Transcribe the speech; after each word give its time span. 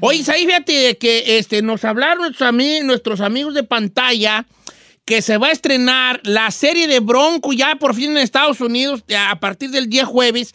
Oye, 0.00 0.24
ahí 0.32 0.46
fíjate 0.46 0.96
que 0.98 1.38
este, 1.38 1.60
nos 1.62 1.84
hablaron 1.84 2.22
nuestros, 2.22 2.52
nuestros 2.84 3.20
amigos 3.20 3.54
de 3.54 3.62
pantalla 3.62 4.46
que 5.04 5.22
se 5.22 5.36
va 5.36 5.48
a 5.48 5.52
estrenar 5.52 6.20
la 6.24 6.50
serie 6.50 6.86
de 6.86 7.00
Bronco 7.00 7.52
ya 7.52 7.76
por 7.76 7.94
fin 7.94 8.12
en 8.12 8.18
Estados 8.18 8.60
Unidos 8.60 9.04
a 9.16 9.38
partir 9.40 9.70
del 9.70 9.88
día 9.88 10.06
jueves 10.06 10.54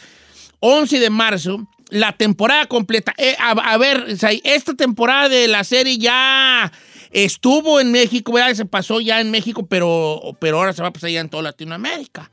11 0.62 1.00
de 1.00 1.10
marzo. 1.10 1.68
La 1.89 2.13
temporada 2.13 2.66
completa. 2.66 3.13
Eh, 3.18 3.36
a, 3.38 3.78
ver, 3.78 4.05
esta 4.44 4.73
temporada 4.73 5.29
de 5.29 5.48
la 5.48 5.64
serie 5.64 6.00
ya 6.00 6.71
estuvo 7.12 7.80
en 7.80 7.91
México, 7.91 8.32
¿verdad? 8.32 8.55
Se 8.55 8.66
pasó 8.66 9.00
ya 9.02 9.21
en 9.21 9.30
México, 9.30 9.68
pero, 9.68 10.36
pero 10.39 10.57
ahora 10.57 10.73
se 10.73 10.82
va 10.82 10.88
a 10.88 10.93
pasar 10.93 11.12
ya 11.12 11.21
en 11.21 11.30
toda 11.30 11.43
Latinoamérica. 11.43 12.32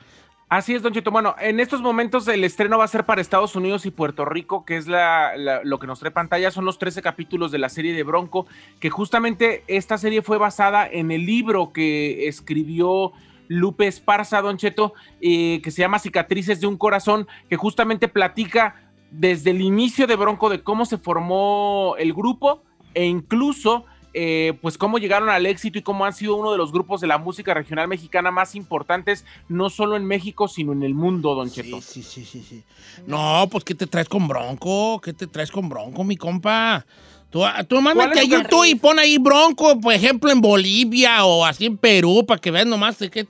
Así 0.53 0.75
es, 0.75 0.83
Don 0.83 0.93
Chito. 0.93 1.11
Bueno, 1.11 1.35
en 1.41 1.61
estos 1.61 1.81
momentos 1.81 2.29
el 2.29 2.45
estreno 2.45 2.77
va 2.77 2.85
a 2.85 2.89
ser 2.89 3.07
para 3.07 3.23
Estados 3.23 3.57
Unidos 3.57 3.87
y 3.87 3.91
Puerto 3.91 4.27
Rico, 4.27 4.67
que 4.67 4.77
es 4.77 4.87
lo 4.87 5.79
que 5.79 5.87
nos 5.87 5.99
trae 5.99 6.11
pantalla. 6.11 6.51
Son 6.51 6.67
los 6.67 6.79
13 6.79 7.01
capítulos 7.01 7.51
de 7.53 7.57
la 7.57 7.71
serie 7.71 7.95
de 7.95 8.03
Bronco, 8.03 8.47
que 8.79 8.91
justamente 8.91 9.65
esta 9.67 9.97
serie 9.97 10.21
fue 10.21 10.37
basada 10.37 10.87
en 10.87 11.11
el 11.11 11.25
libro 11.25 11.73
que 11.73 12.29
escribió 12.29 13.13
Lupe 13.49 13.87
Esparza, 13.87 14.43
Don 14.43 14.59
Cheto, 14.59 14.93
eh, 15.23 15.63
que 15.65 15.71
se 15.71 15.81
llama 15.81 15.99
Cicatrices 15.99 16.61
de 16.61 16.67
un 16.67 16.77
Corazón, 16.77 17.27
que 17.49 17.57
justamente 17.57 18.09
platica 18.09 18.75
desde 19.11 19.53
el 19.53 19.63
inicio 19.63 20.07
de 20.07 20.17
Bronco 20.17 20.51
de 20.51 20.63
cómo 20.63 20.85
se 20.85 20.99
formó 20.99 21.95
el 21.99 22.13
grupo 22.13 22.63
e 22.93 23.07
incluso 23.07 23.87
eh, 24.15 24.55
pues 24.61 24.79
cómo 24.79 24.99
llegaron 24.99 25.29
al 25.29 25.47
éxito 25.47 25.79
y 25.79 25.83
cómo 25.83 26.05
han 26.05 26.13
sido 26.13 26.37
uno 26.37 26.53
de 26.53 26.59
los 26.59 26.73
grupos 26.73 27.01
de 27.01 27.07
la 27.07 27.19
música 27.19 27.55
regional 27.55 27.89
mexicana 27.89 28.31
más 28.31 28.55
importantes, 28.55 29.25
no 29.49 29.71
solo 29.71 29.97
en 29.97 30.05
México, 30.05 30.49
sino 30.49 30.73
en 30.73 30.83
el 30.83 30.95
mundo, 30.95 31.35
Don 31.35 31.51
Cheto. 31.51 31.81
Sí, 31.81 32.03
sí, 32.03 32.25
sí, 32.25 32.43
sí. 32.43 32.63
No, 33.07 33.49
pues 33.51 33.65
¿qué 33.65 33.75
te 33.75 33.87
traes 33.87 34.09
con 34.09 34.29
Bronco? 34.29 35.01
¿Qué 35.01 35.13
te 35.13 35.27
traes 35.27 35.51
con 35.51 35.69
Bronco, 35.69 36.05
mi 36.05 36.17
compa? 36.17 36.85
Tú, 37.31 37.43
tú 37.67 37.81
mándate 37.81 38.21
a 38.21 38.25
YouTube 38.25 38.67
y 38.67 38.75
pon 38.75 38.99
ahí 38.99 39.17
Bronco, 39.17 39.81
por 39.81 39.95
ejemplo, 39.95 40.31
en 40.31 40.43
Bolivia 40.43 41.25
o 41.25 41.47
así 41.47 41.65
en 41.65 41.79
Perú, 41.79 42.27
para 42.27 42.39
que 42.39 42.51
vean 42.51 42.69
nomás 42.69 42.99
de 42.99 43.11
qué 43.11 43.27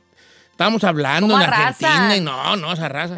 Estamos 0.53 0.85
hablando 0.85 1.35
en 1.35 1.43
Argentina 1.43 2.17
y 2.17 2.21
no, 2.21 2.57
no, 2.57 2.73
esa 2.73 2.89
raza. 2.89 3.17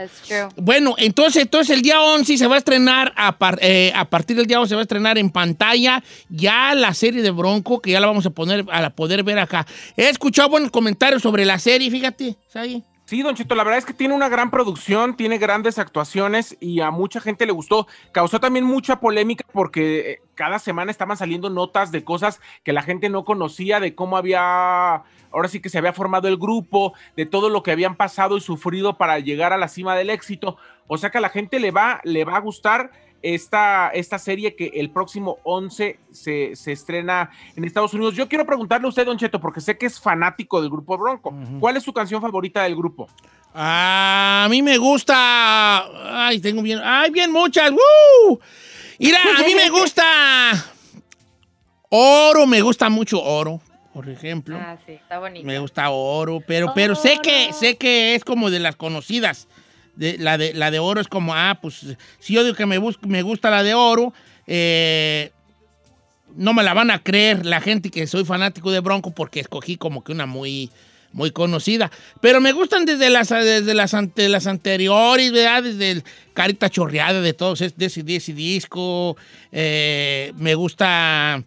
Bueno, 0.56 0.94
entonces, 0.96 1.42
entonces 1.42 1.76
el 1.76 1.82
día 1.82 2.00
11 2.00 2.38
se 2.38 2.46
va 2.46 2.54
a 2.54 2.58
estrenar, 2.58 3.12
a, 3.16 3.36
eh, 3.60 3.92
a, 3.94 4.04
partir 4.06 4.36
del 4.36 4.46
día 4.46 4.60
11 4.60 4.68
se 4.68 4.74
va 4.76 4.80
a 4.80 4.84
estrenar 4.84 5.18
en 5.18 5.28
pantalla 5.30 6.02
ya 6.28 6.74
la 6.74 6.94
serie 6.94 7.22
de 7.22 7.30
Bronco, 7.30 7.80
que 7.80 7.90
ya 7.90 8.00
la 8.00 8.06
vamos 8.06 8.24
a 8.24 8.30
poner, 8.30 8.64
a 8.72 8.88
poder 8.90 9.24
ver 9.24 9.40
acá. 9.40 9.66
He 9.96 10.08
escuchado 10.08 10.48
buenos 10.48 10.70
comentarios 10.70 11.22
sobre 11.22 11.44
la 11.44 11.58
serie, 11.58 11.90
fíjate, 11.90 12.36
ahí. 12.54 12.82
Sí, 13.14 13.22
Don 13.22 13.36
Chito, 13.36 13.54
la 13.54 13.62
verdad 13.62 13.78
es 13.78 13.84
que 13.84 13.94
tiene 13.94 14.12
una 14.12 14.28
gran 14.28 14.50
producción, 14.50 15.16
tiene 15.16 15.38
grandes 15.38 15.78
actuaciones 15.78 16.56
y 16.58 16.80
a 16.80 16.90
mucha 16.90 17.20
gente 17.20 17.46
le 17.46 17.52
gustó. 17.52 17.86
Causó 18.10 18.40
también 18.40 18.64
mucha 18.64 18.98
polémica 18.98 19.44
porque 19.52 20.10
eh, 20.10 20.22
cada 20.34 20.58
semana 20.58 20.90
estaban 20.90 21.16
saliendo 21.16 21.48
notas 21.48 21.92
de 21.92 22.02
cosas 22.02 22.40
que 22.64 22.72
la 22.72 22.82
gente 22.82 23.08
no 23.10 23.24
conocía, 23.24 23.78
de 23.78 23.94
cómo 23.94 24.16
había, 24.16 25.04
ahora 25.30 25.46
sí 25.48 25.60
que 25.60 25.68
se 25.68 25.78
había 25.78 25.92
formado 25.92 26.26
el 26.26 26.38
grupo, 26.38 26.94
de 27.16 27.24
todo 27.24 27.50
lo 27.50 27.62
que 27.62 27.70
habían 27.70 27.94
pasado 27.94 28.36
y 28.36 28.40
sufrido 28.40 28.98
para 28.98 29.20
llegar 29.20 29.52
a 29.52 29.58
la 29.58 29.68
cima 29.68 29.94
del 29.94 30.10
éxito. 30.10 30.56
O 30.88 30.98
sea 30.98 31.10
que 31.10 31.18
a 31.18 31.20
la 31.20 31.28
gente 31.28 31.60
le 31.60 31.70
va, 31.70 32.00
le 32.02 32.24
va 32.24 32.34
a 32.34 32.40
gustar 32.40 32.90
esta, 33.24 33.88
esta 33.88 34.18
serie 34.18 34.54
que 34.54 34.70
el 34.74 34.90
próximo 34.90 35.38
11 35.44 35.98
se, 36.12 36.52
estrena 36.52 37.30
en 37.56 37.64
Estados 37.64 37.94
Unidos. 37.94 38.14
Yo 38.14 38.28
quiero 38.28 38.44
preguntarle 38.44 38.86
a 38.86 38.90
usted, 38.90 39.06
Don 39.06 39.16
Cheto, 39.16 39.40
porque 39.40 39.62
sé 39.62 39.78
que 39.78 39.86
es 39.86 39.98
fanático 39.98 40.60
del 40.60 40.70
grupo 40.70 40.98
Bronco. 40.98 41.34
¿Cuál 41.58 41.78
es 41.78 41.82
su 41.82 41.92
canción 41.94 42.20
favorita 42.20 42.62
del 42.62 42.76
grupo? 42.76 43.08
a 43.56 44.46
mí 44.50 44.62
me 44.62 44.76
gusta. 44.78 46.26
Ay, 46.26 46.40
tengo 46.40 46.60
bien. 46.60 46.80
Ay, 46.82 47.10
bien 47.10 47.32
muchas. 47.32 47.70
¡Woo! 47.70 48.40
Mira, 48.98 49.18
a 49.38 49.42
mí 49.42 49.54
me 49.54 49.70
gusta. 49.70 50.02
Oro, 51.88 52.46
me 52.46 52.60
gusta 52.60 52.90
mucho 52.90 53.22
oro, 53.22 53.60
por 53.92 54.08
ejemplo. 54.08 54.58
Ah, 54.60 54.76
sí, 54.84 54.92
está 54.92 55.20
bonito. 55.20 55.46
Me 55.46 55.60
gusta 55.60 55.88
oro, 55.90 56.40
pero, 56.44 56.72
pero 56.74 56.96
sé 56.96 57.20
que 57.22 57.52
sé 57.52 57.76
que 57.76 58.16
es 58.16 58.24
como 58.24 58.50
de 58.50 58.58
las 58.58 58.74
conocidas 58.74 59.46
la, 59.96 60.38
de, 60.38 60.54
la 60.54 60.70
de 60.70 60.78
oro 60.78 61.00
es 61.00 61.08
como, 61.08 61.34
ah, 61.34 61.58
pues 61.60 61.86
si 62.18 62.34
yo 62.34 62.44
digo 62.44 62.56
que 62.56 62.66
me, 62.66 62.80
me 63.02 63.22
gusta 63.22 63.50
la 63.50 63.62
de 63.62 63.74
oro, 63.74 64.12
eh, 64.46 65.30
no 66.36 66.52
me 66.52 66.62
la 66.62 66.74
van 66.74 66.90
a 66.90 67.02
creer 67.02 67.46
la 67.46 67.60
gente 67.60 67.90
que 67.90 68.06
soy 68.06 68.24
fanático 68.24 68.70
de 68.70 68.80
Bronco 68.80 69.12
porque 69.12 69.40
escogí 69.40 69.76
como 69.76 70.02
que 70.02 70.12
una 70.12 70.26
muy, 70.26 70.70
muy 71.12 71.30
conocida. 71.30 71.90
Pero 72.20 72.40
me 72.40 72.52
gustan 72.52 72.84
desde 72.84 73.10
las, 73.10 73.28
desde 73.28 73.74
las, 73.74 73.94
ante, 73.94 74.28
las 74.28 74.46
anteriores, 74.46 75.32
¿verdad? 75.32 75.62
Desde 75.62 75.90
el 75.92 76.04
Carita 76.32 76.68
Chorreada, 76.68 77.20
de 77.20 77.32
todos, 77.32 77.60
de 77.60 77.86
ese, 77.86 78.02
disco. 78.32 79.16
Eh, 79.52 80.32
me 80.36 80.54
gusta 80.54 81.42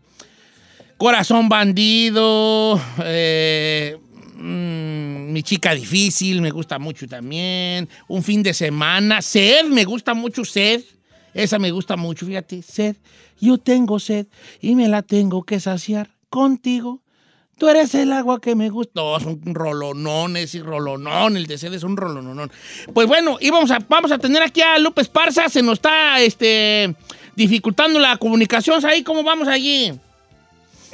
Corazón 0.98 1.50
Bandido. 1.50 2.82
Eh, 3.04 3.98
Mm, 4.40 5.17
mi 5.28 5.44
chica 5.44 5.74
difícil, 5.74 6.42
me 6.42 6.52
gusta 6.52 6.80
mucho 6.80 7.08
también. 7.08 7.88
Un 8.08 8.24
fin 8.24 8.44
de 8.44 8.54
semana. 8.54 9.22
Sed, 9.22 9.66
me 9.66 9.86
gusta 9.86 10.14
mucho 10.14 10.44
sed. 10.46 10.84
Esa 11.34 11.60
me 11.60 11.72
gusta 11.72 11.96
mucho, 11.96 12.26
fíjate. 12.26 12.62
Sed. 12.62 12.96
Yo 13.40 13.58
tengo 13.58 14.00
sed 14.00 14.28
y 14.62 14.76
me 14.76 14.88
la 14.88 15.04
tengo 15.04 15.44
que 15.44 15.60
saciar 15.60 16.10
contigo. 16.30 17.04
Tú 17.58 17.68
eres 17.68 17.96
el 17.96 18.12
agua 18.14 18.40
que 18.40 18.56
me 18.56 18.70
gusta. 18.70 18.94
No, 18.96 19.18
es 19.18 19.26
un 19.26 19.42
rolonón, 19.54 20.38
ese 20.38 20.60
rolonón. 20.60 21.38
El 21.38 21.48
de 21.48 21.58
sed 21.58 21.74
es 21.74 21.84
un 21.84 21.98
rolonón. 21.98 22.52
Pues 22.94 23.08
bueno, 23.08 23.38
y 23.42 23.50
vamos 23.50 23.72
a, 23.72 23.80
vamos 23.88 24.12
a 24.12 24.20
tener 24.20 24.44
aquí 24.44 24.62
a 24.62 24.78
López 24.78 25.10
Parza. 25.10 25.50
Se 25.50 25.64
nos 25.64 25.74
está 25.74 26.22
este, 26.22 26.96
dificultando 27.36 28.00
la 28.00 28.18
comunicación. 28.18 28.84
Ahí, 28.86 29.04
¿cómo 29.04 29.24
vamos 29.24 29.48
allí? 29.48 29.92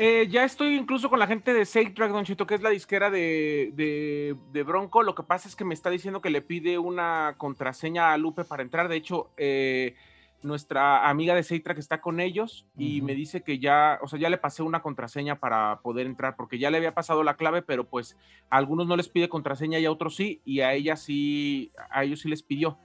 Eh, 0.06 0.28
ya 0.28 0.44
estoy 0.44 0.76
incluso 0.76 1.10
con 1.10 1.18
la 1.18 1.28
gente 1.28 1.54
de 1.54 1.66
Track, 1.66 2.12
Don 2.12 2.26
Chito, 2.26 2.46
que 2.46 2.56
es 2.56 2.62
la 2.62 2.72
disquera 2.72 3.10
de, 3.10 4.36
Bronco. 4.66 5.02
Lo 5.02 5.16
que 5.16 5.24
pasa 5.24 5.48
es 5.48 5.56
que 5.56 5.64
me 5.64 5.74
está 5.74 5.90
diciendo 5.90 6.20
que 6.20 6.30
le 6.30 6.42
pide 6.42 6.78
una 6.78 7.36
contraseña 7.38 8.12
a 8.12 8.18
Lupe 8.18 8.44
para 8.44 8.64
entrar. 8.64 8.90
De 8.90 8.98
hecho, 8.98 9.32
eh, 9.38 9.96
nuestra 10.42 11.08
amiga 11.08 11.36
de 11.36 11.60
Track 11.62 11.78
está 11.78 12.02
con 12.02 12.20
ellos 12.20 12.68
y 12.78 13.02
me 13.02 13.16
dice 13.16 13.44
que 13.44 13.60
ya, 13.60 13.98
o 14.02 14.10
sea, 14.10 14.20
ya 14.20 14.30
le 14.30 14.38
pasé 14.38 14.62
una 14.62 14.82
contraseña 14.82 15.40
para 15.40 15.80
poder 15.80 16.06
entrar, 16.06 16.36
porque 16.36 16.60
ya 16.60 16.70
le 16.70 16.80
había 16.80 16.94
pasado 16.94 17.24
la 17.24 17.38
clave, 17.38 17.62
pero 17.62 17.86
pues 17.86 18.18
a 18.50 18.58
algunos 18.58 18.88
no 18.88 18.98
les 18.98 19.08
pide 19.08 19.30
contraseña 19.30 19.80
y 19.80 19.86
a 19.86 19.92
otros 19.92 20.18
sí, 20.18 20.42
y 20.44 20.60
a 20.60 20.74
ella 20.74 20.98
sí, 20.98 21.72
a 21.90 22.04
ellos 22.04 22.20
sí 22.20 22.28
les 22.28 22.44
pidió. 22.44 22.78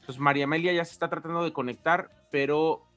Entonces 0.00 0.20
María 0.20 0.44
Amelia 0.44 0.74
ya 0.74 0.84
se 0.84 0.92
está 0.92 1.08
tratando 1.08 1.42
de 1.44 1.52
conectar, 1.54 2.10
pero 2.30 2.87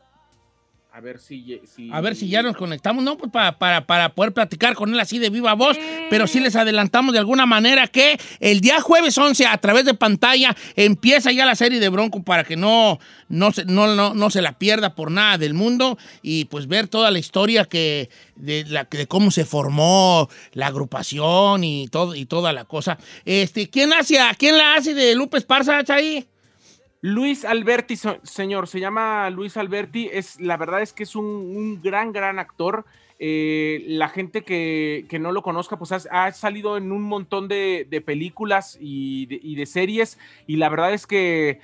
a 0.93 0.99
ver 0.99 1.19
si, 1.19 1.61
A 1.93 2.01
ver 2.01 2.17
si 2.17 2.27
ya 2.27 2.43
nos 2.43 2.57
conectamos, 2.57 3.01
¿no? 3.01 3.17
Pues 3.17 3.31
para, 3.31 3.57
para, 3.57 4.13
poder 4.13 4.33
platicar 4.33 4.75
con 4.75 4.93
él 4.93 4.99
así 4.99 5.19
de 5.19 5.29
viva 5.29 5.53
voz, 5.53 5.77
pero 6.09 6.27
sí 6.27 6.41
les 6.41 6.57
adelantamos 6.57 7.13
de 7.13 7.19
alguna 7.19 7.45
manera 7.45 7.87
que 7.87 8.19
el 8.41 8.59
día 8.59 8.81
jueves 8.81 9.17
11 9.17 9.45
a 9.45 9.57
través 9.59 9.85
de 9.85 9.93
pantalla 9.93 10.53
empieza 10.75 11.31
ya 11.31 11.45
la 11.45 11.55
serie 11.55 11.79
de 11.79 11.87
Bronco 11.87 12.23
para 12.23 12.43
que 12.43 12.57
no, 12.57 12.99
no, 13.29 13.53
se, 13.53 13.63
no, 13.63 14.13
no, 14.13 14.29
se 14.29 14.41
la 14.41 14.57
pierda 14.59 14.93
por 14.93 15.11
nada 15.11 15.37
del 15.37 15.53
mundo 15.53 15.97
y 16.21 16.45
pues 16.45 16.67
ver 16.67 16.89
toda 16.89 17.09
la 17.09 17.19
historia 17.19 17.63
que, 17.63 18.09
de, 18.35 18.65
la, 18.65 18.83
de 18.83 19.07
cómo 19.07 19.31
se 19.31 19.45
formó 19.45 20.27
la 20.51 20.67
agrupación 20.67 21.63
y, 21.63 21.87
todo, 21.87 22.15
y 22.15 22.25
toda 22.25 22.51
la 22.51 22.65
cosa. 22.65 22.97
Este, 23.23 23.69
¿quién, 23.69 23.93
hace, 23.93 24.17
¿Quién 24.37 24.57
la 24.57 24.75
hace 24.75 24.93
de 24.93 25.15
Lupe 25.15 25.37
Esparza, 25.37 25.85
Chay? 25.85 26.27
Luis 27.03 27.45
Alberti, 27.45 27.95
señor, 27.95 28.67
se 28.67 28.79
llama 28.79 29.27
Luis 29.31 29.57
Alberti. 29.57 30.07
Es, 30.13 30.39
la 30.39 30.55
verdad 30.55 30.83
es 30.83 30.93
que 30.93 31.03
es 31.03 31.15
un, 31.15 31.81
gran, 31.81 32.13
gran 32.13 32.37
actor. 32.37 32.85
Eh, 33.17 33.83
la 33.87 34.07
gente 34.07 34.43
que, 34.43 35.07
no 35.19 35.31
lo 35.31 35.41
conozca, 35.41 35.77
pues 35.77 35.91
ha, 35.91 36.31
salido 36.31 36.77
en 36.77 36.91
un 36.91 37.01
montón 37.01 37.47
de, 37.47 38.03
películas 38.05 38.77
y 38.79 39.55
de, 39.55 39.65
series. 39.65 40.19
Y 40.45 40.57
la 40.57 40.69
verdad 40.69 40.93
es 40.93 41.07
que 41.07 41.49
eh, 41.49 41.59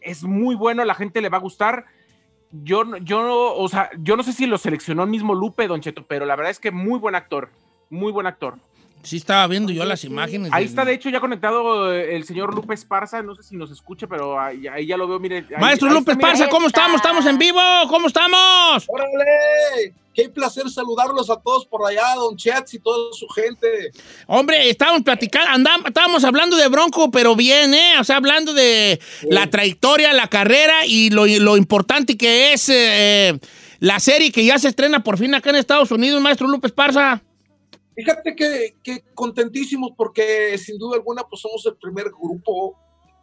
es 0.00 0.24
muy 0.24 0.54
bueno, 0.54 0.84
la 0.86 0.94
gente 0.94 1.20
le 1.20 1.28
va 1.28 1.36
a 1.36 1.40
gustar. 1.40 1.84
Yo, 2.50 2.96
yo, 2.98 3.54
o 3.54 3.68
sea, 3.68 3.90
yo 3.98 4.16
no 4.16 4.22
sé 4.22 4.32
si 4.32 4.46
lo 4.46 4.56
seleccionó 4.56 5.02
el 5.02 5.10
mismo 5.10 5.34
Lupe, 5.34 5.68
Don 5.68 5.82
Cheto, 5.82 6.06
pero 6.06 6.24
la 6.24 6.34
verdad 6.34 6.50
es 6.50 6.60
que 6.60 6.70
muy 6.70 6.98
buen 6.98 7.14
actor, 7.14 7.50
muy 7.90 8.10
buen 8.10 8.26
actor. 8.26 8.56
Sí, 9.06 9.18
estaba 9.18 9.46
viendo 9.46 9.70
yo 9.70 9.84
las 9.84 10.02
imágenes. 10.02 10.50
Ahí 10.52 10.64
está, 10.64 10.84
de 10.84 10.92
hecho, 10.92 11.08
ya 11.10 11.20
conectado 11.20 11.94
eh, 11.94 12.16
el 12.16 12.24
señor 12.24 12.52
Lupe 12.52 12.74
Esparza. 12.74 13.22
No 13.22 13.36
sé 13.36 13.44
si 13.44 13.56
nos 13.56 13.70
escucha, 13.70 14.08
pero 14.08 14.40
ahí, 14.40 14.66
ya 14.84 14.96
lo 14.96 15.06
veo. 15.06 15.20
Mire, 15.20 15.46
Maestro 15.60 15.88
Lupe 15.90 16.10
Esparza, 16.10 16.48
¿cómo 16.48 16.66
estamos? 16.66 16.96
¿Estamos 16.96 17.24
en 17.24 17.38
vivo? 17.38 17.60
¿Cómo 17.88 18.08
estamos? 18.08 18.84
¡Órale! 18.88 19.94
Qué 20.12 20.28
placer 20.28 20.68
saludarlos 20.68 21.30
a 21.30 21.36
todos 21.36 21.64
por 21.66 21.88
allá, 21.88 22.16
don 22.16 22.36
Chats 22.36 22.74
y 22.74 22.80
toda 22.80 23.12
su 23.12 23.28
gente. 23.28 23.92
Hombre, 24.26 24.70
estábamos 24.70 25.02
platicando, 25.02 25.50
andamos, 25.50 25.86
estábamos 25.86 26.24
hablando 26.24 26.56
de 26.56 26.66
Bronco, 26.66 27.08
pero 27.12 27.36
bien, 27.36 27.74
¿eh? 27.74 28.00
O 28.00 28.02
sea, 28.02 28.16
hablando 28.16 28.54
de 28.54 28.98
la 29.30 29.48
trayectoria, 29.48 30.12
la 30.14 30.26
carrera 30.26 30.84
y 30.84 31.10
lo, 31.10 31.56
importante 31.56 32.16
que 32.16 32.54
es 32.54 32.68
eh, 32.70 33.38
la 33.78 34.00
serie 34.00 34.32
que 34.32 34.44
ya 34.44 34.58
se 34.58 34.66
estrena 34.66 35.04
por 35.04 35.16
fin 35.16 35.32
acá 35.36 35.50
en 35.50 35.56
Estados 35.56 35.92
Unidos, 35.92 36.20
maestro 36.20 36.48
Lupe 36.48 36.66
Esparza. 36.66 37.22
Fíjate 37.96 38.36
que, 38.36 39.04
contentísimos 39.14 39.92
porque 39.96 40.58
sin 40.58 40.76
duda 40.76 40.96
alguna 40.96 41.24
pues 41.24 41.40
somos 41.40 41.64
el 41.64 41.76
primer 41.76 42.10
grupo 42.10 42.78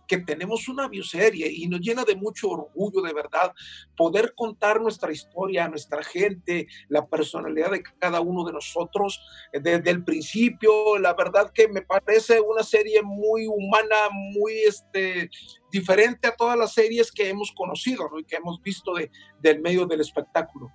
que 0.08 0.18
tenemos 0.18 0.68
una 0.68 0.88
bioserie 0.88 1.48
y 1.50 1.68
nos 1.68 1.80
llena 1.80 2.04
de 2.04 2.16
mucho 2.16 2.50
orgullo, 2.50 3.02
de 3.02 3.14
verdad, 3.14 3.54
poder 3.96 4.34
contar 4.36 4.82
nuestra 4.82 5.12
historia, 5.12 5.68
nuestra 5.68 6.04
gente, 6.04 6.68
la 6.90 7.06
personalidad 7.06 7.72
de 7.72 7.84
cada 8.00 8.20
uno 8.20 8.44
de 8.44 8.52
nosotros 8.52 9.22
eh, 9.54 9.60
desde 9.62 9.92
el 9.92 10.04
principio. 10.04 10.98
La 10.98 11.14
verdad 11.14 11.52
que 11.54 11.68
me 11.68 11.84
parece 11.84 12.42
una 12.42 12.64
serie 12.64 13.04
muy 13.04 13.46
humana, 13.46 13.96
muy 14.12 14.54
este, 14.68 15.30
diferente 15.72 16.28
a 16.28 16.36
todas 16.36 16.58
las 16.58 16.74
series 16.74 17.12
que 17.12 17.30
hemos 17.30 17.52
conocido 17.52 18.10
y 18.20 18.26
que 18.26 18.38
hemos 18.38 18.60
visto 18.62 18.96
de, 18.96 19.12
del 19.40 19.62
medio 19.62 19.86
del 19.86 20.02
espectáculo. 20.02 20.72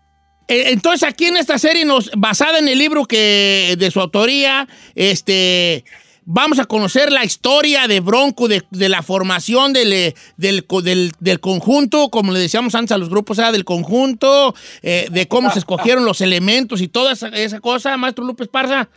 Eh, 0.49 0.71
entonces 0.71 1.07
aquí 1.07 1.27
en 1.27 1.37
esta 1.37 1.59
serie, 1.59 1.85
nos, 1.85 2.11
basada 2.17 2.59
en 2.59 2.69
el 2.69 2.79
libro 2.79 3.05
que 3.05 3.77
de 3.79 3.91
su 3.91 4.01
autoría, 4.01 4.67
este, 4.95 5.85
vamos 6.25 6.59
a 6.59 6.65
conocer 6.65 7.11
la 7.11 7.25
historia 7.25 7.87
de 7.87 8.01
Bronco, 8.01 8.49
de, 8.49 8.65
la 8.71 9.03
formación 9.03 9.73
del, 9.73 10.15
del, 10.37 11.13
del, 11.21 11.41
conjunto, 11.41 12.11
como 12.11 12.33
le 12.33 12.39
decíamos 12.39 12.75
antes 12.75 12.93
a 12.93 12.99
los 12.99 13.09
grupos, 13.09 13.39
era 13.39 13.51
del 13.51 13.65
conjunto, 13.65 14.55
eh, 14.83 15.09
de 15.11 15.27
cómo 15.27 15.51
se 15.51 15.59
escogieron 15.59 16.05
los 16.05 16.21
elementos 16.21 16.83
y 16.83 16.89
toda 16.89 17.13
esa, 17.13 17.61
cosa, 17.61 17.97
maestro 17.97 18.25
López 18.25 18.49
Parza. 18.49 18.91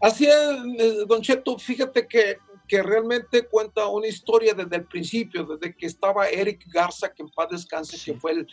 Así 0.00 0.26
es, 0.26 0.32
eh, 0.78 0.98
Don 1.08 1.22
Cheto, 1.22 1.58
fíjate 1.58 2.06
que 2.06 2.38
que 2.66 2.82
realmente 2.82 3.46
cuenta 3.46 3.86
una 3.88 4.06
historia 4.06 4.54
desde 4.54 4.76
el 4.76 4.84
principio, 4.84 5.44
desde 5.44 5.74
que 5.76 5.86
estaba 5.86 6.28
Eric 6.28 6.66
Garza, 6.72 7.12
que 7.12 7.22
en 7.22 7.28
paz 7.28 7.48
descanse, 7.50 7.98
que 8.02 8.18
fue 8.18 8.32
el, 8.32 8.46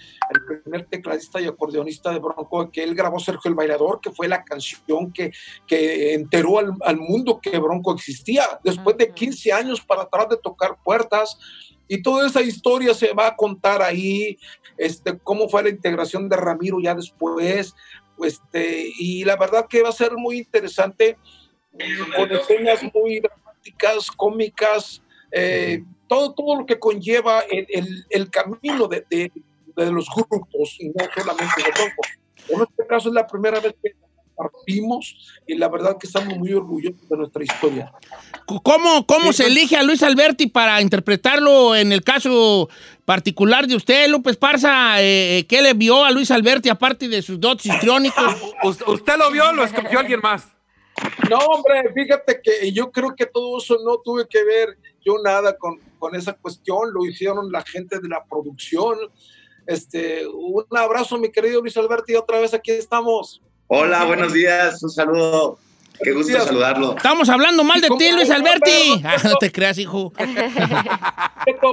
primer 0.63 0.85
tecladista 0.85 1.39
y 1.39 1.47
acordeonista 1.47 2.11
de 2.11 2.19
Bronco, 2.19 2.69
que 2.71 2.83
él 2.83 2.93
grabó 2.93 3.19
Sergio 3.19 3.49
el 3.49 3.55
Bailador, 3.55 4.01
que 4.01 4.11
fue 4.11 4.27
la 4.27 4.43
canción 4.43 5.11
que, 5.13 5.31
que 5.65 6.13
enteró 6.13 6.59
al, 6.59 6.73
al 6.81 6.97
mundo 6.97 7.39
que 7.41 7.57
Bronco 7.57 7.93
existía. 7.93 8.43
Después 8.63 8.97
de 8.97 9.13
15 9.13 9.53
años 9.53 9.81
para 9.81 10.03
atrás 10.03 10.29
de 10.29 10.37
tocar 10.37 10.77
puertas, 10.83 11.37
y 11.87 12.01
toda 12.01 12.25
esa 12.25 12.41
historia 12.41 12.93
se 12.93 13.11
va 13.11 13.27
a 13.27 13.35
contar 13.35 13.81
ahí, 13.81 14.37
este, 14.77 15.19
cómo 15.19 15.49
fue 15.49 15.63
la 15.63 15.69
integración 15.69 16.29
de 16.29 16.37
Ramiro 16.37 16.79
ya 16.79 16.95
después, 16.95 17.75
este, 18.23 18.91
y 18.97 19.25
la 19.25 19.35
verdad 19.35 19.67
que 19.69 19.83
va 19.83 19.89
a 19.89 19.91
ser 19.91 20.13
muy 20.13 20.37
interesante, 20.37 21.17
con 22.15 22.31
escenas 22.31 22.81
muy 22.93 23.21
cómicas, 24.15 25.01
eh, 25.31 25.83
todo, 26.07 26.33
todo 26.33 26.55
lo 26.57 26.65
que 26.65 26.79
conlleva 26.79 27.41
el, 27.41 28.05
el, 28.09 28.29
camino 28.29 28.87
de, 28.87 29.05
de, 29.09 29.31
de, 29.75 29.91
los 29.91 30.07
grupos 30.13 30.77
y 30.79 30.89
no 30.89 31.05
solamente 31.15 31.63
de 31.63 31.71
Bronco. 31.71 32.01
En 32.49 32.61
este 32.61 32.87
caso 32.87 33.09
es 33.09 33.15
la 33.15 33.27
primera 33.27 33.59
vez 33.59 33.75
que 33.81 33.91
partimos 34.35 35.15
y 35.47 35.55
la 35.55 35.69
verdad 35.69 35.97
que 35.99 36.07
estamos 36.07 36.37
muy 36.37 36.53
orgullosos 36.53 37.07
de 37.07 37.17
nuestra 37.17 37.43
historia. 37.43 37.91
¿Cómo, 38.45 39.05
cómo 39.05 39.33
se 39.33 39.47
elige 39.47 39.77
a 39.77 39.83
Luis 39.83 40.03
Alberti 40.03 40.47
para 40.47 40.81
interpretarlo 40.81 41.75
en 41.75 41.91
el 41.91 42.03
caso 42.03 42.69
particular 43.05 43.67
de 43.67 43.75
usted, 43.75 44.09
López 44.09 44.37
Parza? 44.37 45.01
Eh, 45.01 45.39
eh, 45.39 45.47
¿Qué 45.47 45.61
le 45.61 45.73
vio 45.73 46.03
a 46.03 46.11
Luis 46.11 46.31
Alberti 46.31 46.69
aparte 46.69 47.07
de 47.07 47.21
sus 47.21 47.39
dotes 47.39 47.67
histriónicos? 47.67 48.35
¿Usted 48.87 49.17
lo 49.17 49.31
vio 49.31 49.49
o 49.49 49.53
lo 49.53 49.63
escogió 49.63 49.99
alguien 49.99 50.19
más? 50.21 50.47
No, 51.29 51.37
hombre, 51.37 51.91
fíjate 51.93 52.41
que 52.41 52.71
yo 52.71 52.91
creo 52.91 53.15
que 53.15 53.25
todo 53.25 53.57
eso 53.57 53.77
no 53.85 53.97
tuve 53.99 54.27
que 54.27 54.43
ver 54.43 54.77
yo 55.03 55.15
nada 55.23 55.57
con, 55.57 55.79
con 55.97 56.15
esa 56.15 56.33
cuestión, 56.33 56.93
lo 56.93 57.05
hicieron 57.05 57.51
la 57.51 57.63
gente 57.63 57.99
de 57.99 58.07
la 58.07 58.23
producción. 58.23 58.97
Este, 59.65 60.27
un 60.27 60.65
abrazo, 60.71 61.17
mi 61.17 61.31
querido 61.31 61.61
Luis 61.61 61.77
Alberti, 61.77 62.15
otra 62.15 62.39
vez 62.39 62.53
aquí 62.53 62.71
estamos. 62.71 63.41
Hola, 63.67 64.03
buenos 64.05 64.33
días, 64.33 64.83
un 64.83 64.89
saludo. 64.89 65.57
Qué 66.03 66.11
gusto 66.11 66.39
saludarlo. 66.39 66.95
Estamos 66.97 67.29
hablando 67.29 67.63
mal 67.63 67.79
de 67.79 67.89
ti, 67.89 68.11
Luis 68.11 68.29
Alberti. 68.29 69.01
Ah, 69.03 69.17
no 69.23 69.35
te 69.35 69.51
creas, 69.51 69.77
hijo. 69.77 70.11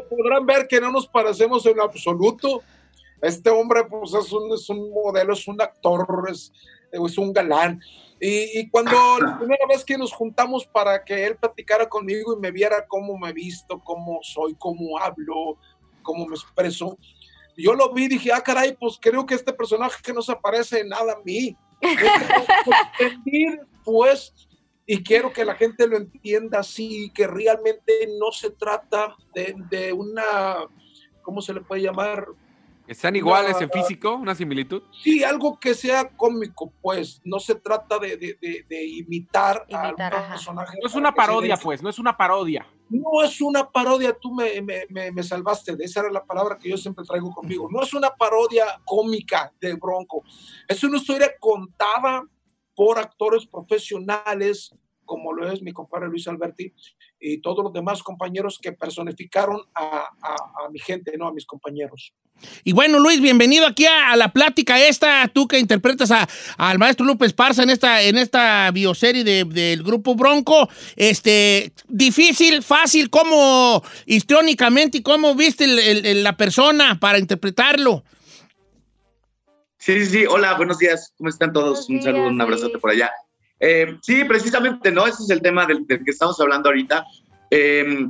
Podrán 0.09 0.45
ver 0.47 0.67
que 0.69 0.81
no 0.81 0.93
nos 0.93 1.07
parecemos 1.07 1.65
en 1.67 1.81
absoluto. 1.81 2.63
Este 3.23 3.51
hombre, 3.51 3.85
pues, 3.85 4.13
es 4.15 4.31
un, 4.33 4.53
es 4.53 4.69
un 4.69 4.91
modelo, 4.91 5.33
es 5.33 5.49
un 5.49 5.61
actor, 5.61 6.07
es, 6.31 6.53
es 6.93 7.19
un 7.19 7.33
galán. 7.33 7.81
Y, 8.21 8.69
cuando 8.71 8.97
la 9.21 9.39
primera 9.39 9.65
vez 9.69 9.85
que 9.85 9.97
nos 9.97 10.13
juntamos 10.13 10.67
para 10.67 11.05
que 11.05 11.25
él 11.27 11.37
platicara 11.37 11.89
conmigo 11.89 12.35
y 12.37 12.41
me 12.41 12.51
viera 12.51 12.85
cómo 12.87 13.17
me 13.17 13.33
visto, 13.33 13.79
cómo 13.85 14.19
soy, 14.23 14.57
cómo 14.57 14.99
hablo, 14.99 15.57
cómo 16.03 16.27
me 16.27 16.35
expreso, 16.35 16.99
yo 17.57 17.75
lo 17.75 17.93
vi 17.93 18.05
y 18.05 18.09
dije, 18.09 18.33
ah, 18.33 18.41
caray, 18.41 18.77
pues 18.77 18.99
creo 19.01 19.27
que 19.27 19.35
este 19.35 19.53
personaje 19.53 20.03
que 20.03 20.13
no 20.13 20.23
se 20.23 20.35
parece 20.37 20.85
nada 20.85 21.13
a 21.13 21.23
mí. 21.25 21.57
entendí 22.99 23.47
después 23.47 24.35
y 24.85 25.03
quiero 25.03 25.33
que 25.33 25.45
la 25.45 25.55
gente 25.55 25.87
lo 25.87 25.97
entienda 25.97 26.61
así, 26.61 27.11
que 27.15 27.27
realmente 27.27 27.93
no 28.19 28.33
se 28.33 28.51
trata 28.51 29.17
de, 29.35 29.55
de 29.71 29.93
una, 29.93 30.67
¿cómo 31.23 31.41
se 31.41 31.53
le 31.53 31.61
puede 31.61 31.83
llamar? 31.83 32.27
¿Están 32.89 33.15
iguales 33.17 33.61
en 33.61 33.71
físico? 33.71 34.15
¿Una 34.15 34.35
similitud? 34.35 34.83
Sí, 35.03 35.23
algo 35.23 35.61
que 35.61 35.75
sea 35.75 36.09
cómico, 36.17 36.73
pues. 36.81 37.21
No 37.23 37.39
se 37.39 37.55
trata 37.55 37.99
de, 37.99 38.39
imitar, 38.71 39.67
a 39.71 39.91
un 39.91 39.95
personaje. 40.31 40.79
No 40.81 40.89
es 40.89 40.95
una 40.95 41.13
parodia, 41.13 41.59
pues, 41.59 41.83
no 41.83 41.91
es 41.91 41.99
una 41.99 42.17
parodia. 42.17 42.67
No 42.89 43.23
es 43.23 43.43
una 43.43 43.71
parodia, 43.71 44.17
tú 44.19 44.35
me, 44.35 44.63
me, 44.63 45.11
me, 45.13 45.23
salvaste, 45.23 45.77
de 45.77 45.85
esa 45.85 46.01
era 46.01 46.11
la 46.11 46.25
palabra 46.25 46.57
que 46.59 46.71
yo 46.71 46.79
siempre 46.79 47.05
traigo 47.05 47.31
conmigo. 47.33 47.69
No 47.71 47.83
es 47.83 47.93
una 47.93 48.09
parodia 48.09 48.81
cómica 48.87 49.53
de 49.61 49.75
Bronco, 49.75 50.23
es 50.67 50.83
una 50.83 50.97
historia 50.97 51.31
contada 51.39 52.25
por 52.75 52.99
actores 52.99 53.47
profesionales, 53.47 54.75
como 55.05 55.35
lo 55.35 55.51
es 55.51 55.61
mi 55.61 55.73
compadre 55.73 56.09
Luis 56.09 56.27
Alberti, 56.29 56.73
y 57.21 57.39
todos 57.39 57.65
los 57.65 57.73
demás 57.73 58.03
compañeros 58.03 58.59
que 58.61 58.73
personificaron 58.73 59.61
a, 59.75 60.09
a 60.23 60.69
mi 60.71 60.79
gente, 60.79 61.17
no 61.17 61.29
a 61.29 61.33
mis 61.33 61.47
compañeros. 61.47 62.13
Y 62.65 62.73
bueno, 62.73 62.99
Luis, 62.99 63.21
bienvenido 63.21 63.67
aquí 63.67 63.87
a, 63.87 64.15
la 64.17 64.33
plática 64.33 64.81
esta, 64.81 65.29
tú 65.29 65.49
que 65.49 65.59
interpretas 65.59 66.11
al 66.57 66.79
maestro 66.79 67.05
López 67.07 67.33
Parza 67.33 67.63
en 67.63 67.71
esta, 67.71 68.03
en 68.03 68.17
esta 68.17 68.71
bioserie 68.71 69.25
del 69.25 69.83
grupo 69.83 70.15
Bronco. 70.15 70.69
Este, 70.97 71.73
difícil, 71.89 72.63
fácil, 72.63 73.11
¿cómo 73.11 73.83
histriónicamente 74.07 74.99
y 74.99 75.03
cómo 75.03 75.35
viste 75.35 75.67
la 76.15 76.37
persona 76.37 76.99
para 77.01 77.19
interpretarlo? 77.19 78.05
Sí, 79.79 80.05
sí, 80.05 80.07
sí, 80.07 80.27
hola, 80.27 80.55
buenos 80.55 80.79
días, 80.79 81.13
¿cómo 81.17 81.31
están 81.31 81.53
todos? 81.53 81.89
un 81.89 82.03
saludo, 82.03 82.29
un 82.29 82.41
abrazote 82.41 82.79
por 82.79 82.91
allá. 82.91 83.11
Eh, 83.61 83.97
sí, 84.03 84.25
precisamente, 84.25 84.91
¿no? 84.93 85.07
Ese 85.07 85.23
es 85.23 85.31
el 85.31 85.43
tema 85.43 85.67
del, 85.67 85.87
que 85.87 86.01
estamos 86.07 86.41
hablando 86.41 86.69
ahorita. 86.69 87.05
Eh, 87.51 88.07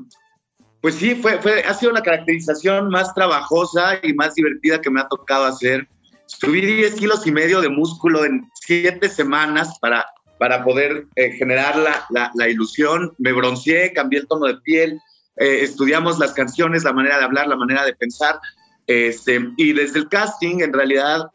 pues 0.80 0.94
sí, 0.94 1.16
fue, 1.16 1.40
fue, 1.40 1.60
ha 1.62 1.74
sido 1.74 1.92
la 1.92 2.02
caracterización 2.02 2.88
más 2.88 3.12
trabajosa 3.14 3.98
y 4.02 4.12
más 4.14 4.34
divertida 4.34 4.80
que 4.80 4.90
me 4.90 5.00
ha 5.00 5.08
tocado 5.08 5.44
hacer. 5.46 5.88
Subí 6.26 6.60
10 6.60 6.94
kilos 6.94 7.26
y 7.26 7.32
medio 7.32 7.60
de 7.60 7.68
músculo 7.68 8.24
en 8.24 8.48
7 8.54 9.08
semanas 9.08 9.78
para, 9.80 10.06
para 10.38 10.62
poder 10.62 11.06
eh, 11.16 11.32
generar 11.32 11.76
la, 11.76 12.30
la, 12.34 12.48
ilusión. 12.48 13.12
Me 13.18 13.32
bronceé, 13.32 13.92
cambié 13.92 14.20
el 14.20 14.28
tono 14.28 14.46
de 14.46 14.56
piel, 14.58 15.00
eh, 15.36 15.60
estudiamos 15.62 16.18
las 16.18 16.32
canciones, 16.32 16.84
la 16.84 16.92
manera 16.92 17.18
de 17.18 17.24
hablar, 17.24 17.48
la 17.48 17.56
manera 17.56 17.84
de 17.84 17.94
pensar. 17.94 18.38
Este, 18.86 19.50
y 19.56 19.72
desde 19.72 19.98
el 19.98 20.08
casting, 20.08 20.60
en 20.60 20.72
realidad, 20.72 21.30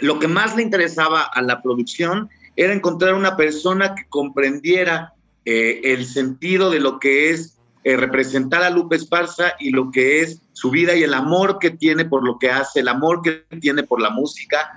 lo 0.00 0.18
que 0.18 0.28
más 0.28 0.56
le 0.56 0.62
interesaba 0.62 1.22
a 1.22 1.42
la 1.42 1.60
producción 1.60 2.30
era 2.56 2.72
encontrar 2.72 3.14
una 3.14 3.36
persona 3.36 3.94
que 3.94 4.04
comprendiera 4.08 5.14
eh, 5.44 5.80
el 5.84 6.04
sentido 6.04 6.70
de 6.70 6.80
lo 6.80 6.98
que 6.98 7.30
es 7.30 7.58
eh, 7.84 7.96
representar 7.96 8.62
a 8.62 8.70
Lupe 8.70 8.96
Esparza 8.96 9.54
y 9.58 9.70
lo 9.70 9.90
que 9.90 10.20
es 10.20 10.40
su 10.52 10.70
vida 10.70 10.94
y 10.94 11.02
el 11.02 11.14
amor 11.14 11.58
que 11.58 11.70
tiene 11.70 12.04
por 12.04 12.24
lo 12.24 12.38
que 12.38 12.50
hace, 12.50 12.80
el 12.80 12.88
amor 12.88 13.22
que 13.22 13.44
tiene 13.60 13.82
por 13.82 14.00
la 14.00 14.10
música, 14.10 14.70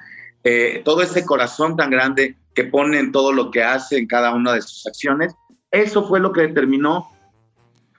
eh, 0.43 0.81
todo 0.83 1.03
ese 1.03 1.25
corazón 1.25 1.75
tan 1.75 1.91
grande 1.91 2.37
que 2.55 2.63
pone 2.63 2.97
en 2.97 3.11
todo 3.11 3.31
lo 3.31 3.51
que 3.51 3.63
hace, 3.63 3.97
en 3.97 4.07
cada 4.07 4.33
una 4.33 4.53
de 4.53 4.61
sus 4.61 4.87
acciones. 4.87 5.35
Eso 5.69 6.07
fue 6.07 6.19
lo 6.19 6.31
que 6.31 6.41
determinó 6.41 7.07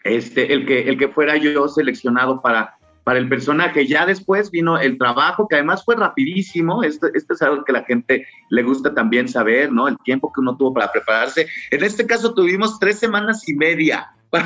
este, 0.03 0.53
el, 0.53 0.67
que, 0.67 0.89
el 0.89 0.99
que 0.99 1.09
fuera 1.09 1.37
yo 1.37 1.69
seleccionado 1.69 2.41
para, 2.41 2.76
para 3.07 3.21
el 3.21 3.29
personaje. 3.29 3.87
Ya 3.87 4.05
después 4.05 4.51
vino 4.51 4.81
el 4.81 4.99
trabajo, 4.99 5.47
que 5.47 5.55
además 5.55 5.85
fue 5.85 5.95
rapidísimo. 5.95 6.83
Esto, 6.83 7.07
esto, 7.15 7.35
es 7.35 7.43
algo 7.43 7.63
que 7.63 7.73
la 7.73 7.85
gente 7.85 8.27
le 8.51 8.65
gusta 8.65 8.93
también 8.95 9.29
saber, 9.29 9.71
¿no? 9.71 9.87
El 9.87 9.97
tiempo 9.99 10.33
que 10.33 10.41
uno 10.41 10.57
tuvo 10.57 10.75
para 10.75 10.91
prepararse. 10.91 11.47
En 11.71 11.85
este 11.85 12.05
caso 12.05 12.35
tuvimos 12.35 12.81
tres 12.81 12.99
semanas 12.99 13.49
y 13.49 13.55
media 13.55 14.11
para, 14.31 14.43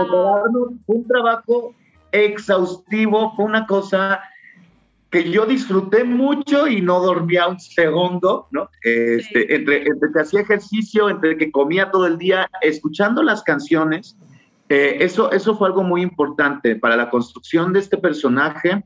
prepararnos 0.00 0.72
un 0.86 1.06
trabajo 1.06 1.74
exhaustivo. 2.12 3.34
Fue 3.36 3.44
una 3.44 3.66
cosa 3.66 4.22
que 5.10 5.30
yo 5.30 5.44
disfruté 5.44 6.02
mucho 6.02 6.66
y 6.66 6.80
no 6.80 6.98
dormía 7.00 7.46
un 7.46 7.60
segundo, 7.60 8.48
¿no? 8.52 8.70
Este, 8.82 9.54
entre, 9.54 9.86
entre 9.86 10.12
que 10.14 10.20
hacía 10.20 10.40
ejercicio, 10.40 11.10
entre 11.10 11.36
que 11.36 11.52
comía 11.52 11.90
todo 11.90 12.06
el 12.06 12.16
día, 12.16 12.48
escuchando 12.62 13.22
las 13.22 13.42
canciones, 13.42 14.16
eh, 14.68 14.96
eso, 15.00 15.30
eso 15.30 15.56
fue 15.56 15.68
algo 15.68 15.82
muy 15.82 16.02
importante 16.02 16.76
para 16.76 16.96
la 16.96 17.10
construcción 17.10 17.72
de 17.72 17.80
este 17.80 17.98
personaje, 17.98 18.84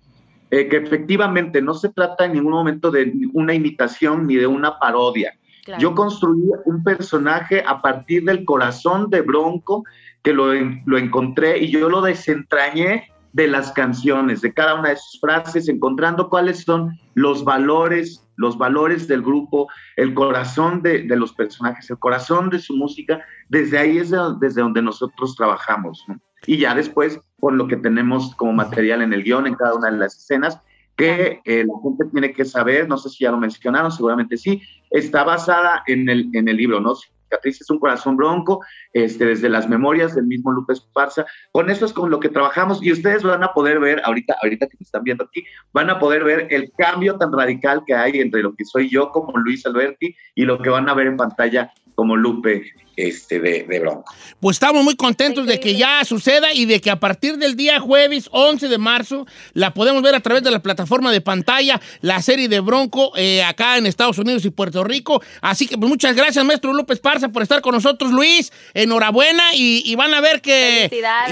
eh, 0.50 0.68
que 0.68 0.78
efectivamente 0.78 1.62
no 1.62 1.74
se 1.74 1.90
trata 1.90 2.24
en 2.24 2.32
ningún 2.32 2.52
momento 2.52 2.90
de 2.90 3.12
una 3.34 3.54
imitación 3.54 4.26
ni 4.26 4.36
de 4.36 4.46
una 4.46 4.78
parodia. 4.78 5.34
Yo 5.78 5.94
construí 5.94 6.50
un 6.64 6.82
personaje 6.82 7.62
a 7.66 7.82
partir 7.82 8.24
del 8.24 8.46
corazón 8.46 9.10
de 9.10 9.20
Bronco, 9.20 9.84
que 10.22 10.32
lo, 10.32 10.54
lo 10.86 10.96
encontré 10.96 11.58
y 11.58 11.70
yo 11.70 11.90
lo 11.90 12.00
desentrañé 12.00 13.12
de 13.34 13.48
las 13.48 13.72
canciones, 13.72 14.40
de 14.40 14.54
cada 14.54 14.76
una 14.76 14.88
de 14.88 14.96
sus 14.96 15.20
frases, 15.20 15.68
encontrando 15.68 16.30
cuáles 16.30 16.64
son 16.64 16.98
los 17.14 17.44
valores, 17.44 18.26
los 18.38 18.56
valores 18.56 19.06
del 19.06 19.20
grupo, 19.20 19.68
el 19.96 20.14
corazón 20.14 20.80
de, 20.80 21.02
de 21.02 21.16
los 21.16 21.32
personajes, 21.34 21.90
el 21.90 21.98
corazón 21.98 22.48
de 22.48 22.58
su 22.60 22.74
música. 22.76 23.20
Desde 23.48 23.78
ahí 23.78 23.98
es 23.98 24.12
desde 24.40 24.62
donde 24.62 24.80
nosotros 24.80 25.34
trabajamos. 25.36 26.06
Y 26.46 26.58
ya 26.58 26.74
después, 26.74 27.20
con 27.40 27.58
lo 27.58 27.66
que 27.66 27.76
tenemos 27.76 28.34
como 28.36 28.52
material 28.52 29.02
en 29.02 29.12
el 29.12 29.24
guion, 29.24 29.46
en 29.46 29.56
cada 29.56 29.74
una 29.74 29.90
de 29.90 29.98
las 29.98 30.16
escenas, 30.16 30.60
que 30.96 31.40
eh, 31.44 31.64
la 31.64 31.74
gente 31.82 32.04
tiene 32.12 32.32
que 32.32 32.44
saber, 32.44 32.88
no 32.88 32.96
sé 32.96 33.08
si 33.10 33.24
ya 33.24 33.30
lo 33.30 33.38
mencionaron, 33.38 33.90
seguramente 33.90 34.36
sí, 34.36 34.62
está 34.90 35.24
basada 35.24 35.82
en 35.86 36.08
el, 36.08 36.30
en 36.32 36.48
el 36.48 36.56
libro, 36.56 36.80
¿no? 36.80 36.94
Cicatriz 37.28 37.60
es 37.60 37.70
un 37.70 37.78
corazón 37.78 38.16
bronco, 38.16 38.64
este, 38.92 39.26
desde 39.26 39.48
las 39.48 39.68
memorias 39.68 40.14
del 40.14 40.26
mismo 40.26 40.50
Lupe 40.50 40.72
Esparza. 40.72 41.26
Con 41.52 41.70
eso 41.70 41.84
es 41.84 41.92
con 41.92 42.10
lo 42.10 42.20
que 42.20 42.28
trabajamos 42.28 42.82
y 42.82 42.92
ustedes 42.92 43.22
van 43.22 43.42
a 43.44 43.52
poder 43.52 43.78
ver, 43.80 44.00
ahorita, 44.04 44.36
ahorita 44.42 44.66
que 44.66 44.76
me 44.78 44.84
están 44.84 45.04
viendo 45.04 45.24
aquí, 45.24 45.44
van 45.72 45.90
a 45.90 45.98
poder 45.98 46.24
ver 46.24 46.48
el 46.50 46.72
cambio 46.76 47.16
tan 47.16 47.32
radical 47.32 47.82
que 47.86 47.94
hay 47.94 48.20
entre 48.20 48.42
lo 48.42 48.54
que 48.54 48.64
soy 48.64 48.88
yo 48.88 49.10
como 49.10 49.36
Luis 49.38 49.64
Alberti 49.66 50.14
y 50.34 50.44
lo 50.44 50.60
que 50.60 50.70
van 50.70 50.88
a 50.88 50.94
ver 50.94 51.06
en 51.06 51.16
pantalla 51.16 51.72
como 51.98 52.14
Lupe 52.14 52.62
este, 52.94 53.40
de, 53.40 53.64
de 53.64 53.80
Bronco. 53.80 54.14
Pues 54.38 54.54
estamos 54.54 54.84
muy 54.84 54.94
contentos 54.94 55.48
de 55.48 55.58
que 55.58 55.74
ya 55.74 56.04
suceda 56.04 56.54
y 56.54 56.64
de 56.64 56.80
que 56.80 56.92
a 56.92 57.00
partir 57.00 57.38
del 57.38 57.56
día 57.56 57.80
jueves 57.80 58.28
11 58.30 58.68
de 58.68 58.78
marzo 58.78 59.26
la 59.52 59.74
podemos 59.74 60.00
ver 60.00 60.14
a 60.14 60.20
través 60.20 60.44
de 60.44 60.52
la 60.52 60.60
plataforma 60.60 61.10
de 61.10 61.20
pantalla, 61.20 61.80
la 62.00 62.22
serie 62.22 62.48
de 62.48 62.60
Bronco 62.60 63.10
eh, 63.16 63.42
acá 63.42 63.78
en 63.78 63.86
Estados 63.86 64.16
Unidos 64.18 64.44
y 64.44 64.50
Puerto 64.50 64.84
Rico. 64.84 65.20
Así 65.40 65.66
que 65.66 65.76
pues, 65.76 65.90
muchas 65.90 66.14
gracias, 66.14 66.44
maestro 66.44 66.72
López 66.72 67.00
Parza, 67.00 67.30
por 67.30 67.42
estar 67.42 67.62
con 67.62 67.74
nosotros, 67.74 68.12
Luis. 68.12 68.52
Enhorabuena 68.74 69.56
y, 69.56 69.82
y 69.84 69.96
van 69.96 70.14
a 70.14 70.20
ver 70.20 70.40
que 70.40 70.88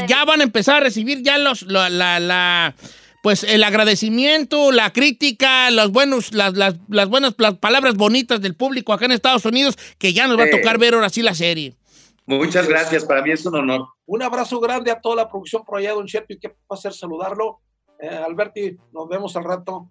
ya 0.09 0.25
van 0.25 0.41
a 0.41 0.43
empezar 0.43 0.79
a 0.79 0.81
recibir 0.81 1.23
ya 1.23 1.39
los, 1.39 1.63
la, 1.63 1.89
la, 1.89 2.19
la 2.19 2.75
pues 3.27 3.43
el 3.43 3.65
agradecimiento, 3.65 4.71
la 4.71 4.93
crítica, 4.93 5.69
los 5.73 5.91
buenos, 5.91 6.33
las, 6.33 6.55
las, 6.55 6.77
las 6.87 7.09
buenas 7.09 7.35
las 7.39 7.55
palabras 7.55 7.97
bonitas 7.97 8.41
del 8.41 8.55
público 8.55 8.93
acá 8.93 9.07
en 9.07 9.11
Estados 9.11 9.45
Unidos, 9.45 9.77
que 9.99 10.13
ya 10.13 10.29
nos 10.29 10.39
va 10.39 10.45
a 10.45 10.51
tocar 10.51 10.79
ver 10.79 10.95
ahora 10.95 11.09
sí 11.09 11.23
la 11.23 11.35
serie. 11.35 11.75
Muchas 12.27 12.69
gracias, 12.69 13.05
para 13.05 13.23
mí 13.23 13.33
es 13.33 13.45
un 13.45 13.57
honor. 13.57 13.89
Un 14.07 14.23
abrazo 14.23 14.61
grande 14.61 14.93
a 14.93 15.01
toda 15.01 15.17
la 15.17 15.29
producción 15.29 15.65
por 15.65 15.77
allá, 15.79 15.95
Don 15.95 16.07
Cheto, 16.07 16.27
y 16.29 16.39
qué 16.39 16.55
placer 16.69 16.93
saludarlo. 16.93 17.59
Eh, 18.01 18.07
Alberti, 18.09 18.77
nos 18.93 19.09
vemos 19.09 19.35
al 19.35 19.43
rato. 19.43 19.91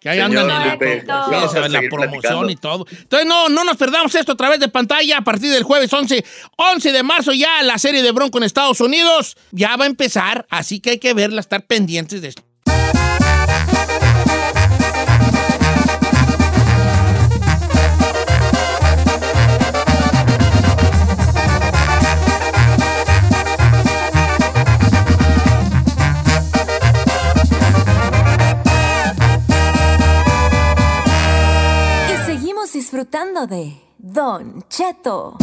Que 0.00 0.08
ahí 0.08 0.18
andan 0.18 0.50
en 0.50 1.06
la, 1.06 1.68
la 1.68 1.80
promoción 1.88 2.50
y 2.50 2.56
todo. 2.56 2.84
Entonces, 2.90 3.28
no, 3.28 3.48
no 3.48 3.62
nos 3.62 3.76
perdamos 3.76 4.12
esto 4.16 4.32
a 4.32 4.36
través 4.36 4.58
de 4.58 4.66
pantalla. 4.66 5.18
A 5.18 5.22
partir 5.22 5.52
del 5.52 5.62
jueves 5.62 5.92
11, 5.92 6.24
11 6.56 6.90
de 6.90 7.02
marzo 7.04 7.32
ya 7.32 7.62
la 7.62 7.78
serie 7.78 8.02
de 8.02 8.10
Bronco 8.10 8.38
en 8.38 8.44
Estados 8.44 8.80
Unidos 8.80 9.36
ya 9.52 9.76
va 9.76 9.84
a 9.84 9.86
empezar. 9.86 10.46
Así 10.50 10.80
que 10.80 10.90
hay 10.90 10.98
que 10.98 11.14
verla, 11.14 11.40
estar 11.40 11.64
pendientes 11.64 12.20
de 12.20 12.26
esto. 12.26 12.42
Disfrutando 33.02 33.48
de 33.48 33.72
Don 33.98 34.64
Cheto. 34.68 35.36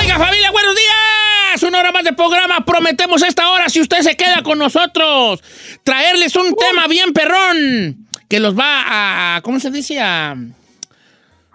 Oiga 0.00 0.18
familia, 0.18 0.50
buenos 0.50 0.74
días. 0.74 1.62
Una 1.62 1.78
hora 1.78 1.92
más 1.92 2.02
de 2.02 2.12
programa. 2.14 2.64
Prometemos 2.64 3.22
esta 3.22 3.48
hora, 3.50 3.68
si 3.68 3.80
usted 3.80 4.00
se 4.00 4.16
queda 4.16 4.42
con 4.42 4.58
nosotros, 4.58 5.40
traerles 5.84 6.34
un 6.34 6.52
tema 6.56 6.88
bien 6.88 7.12
perrón 7.12 8.08
que 8.28 8.40
los 8.40 8.58
va 8.58 9.36
a, 9.36 9.40
¿cómo 9.42 9.60
se 9.60 9.70
dice? 9.70 10.00
A... 10.00 10.36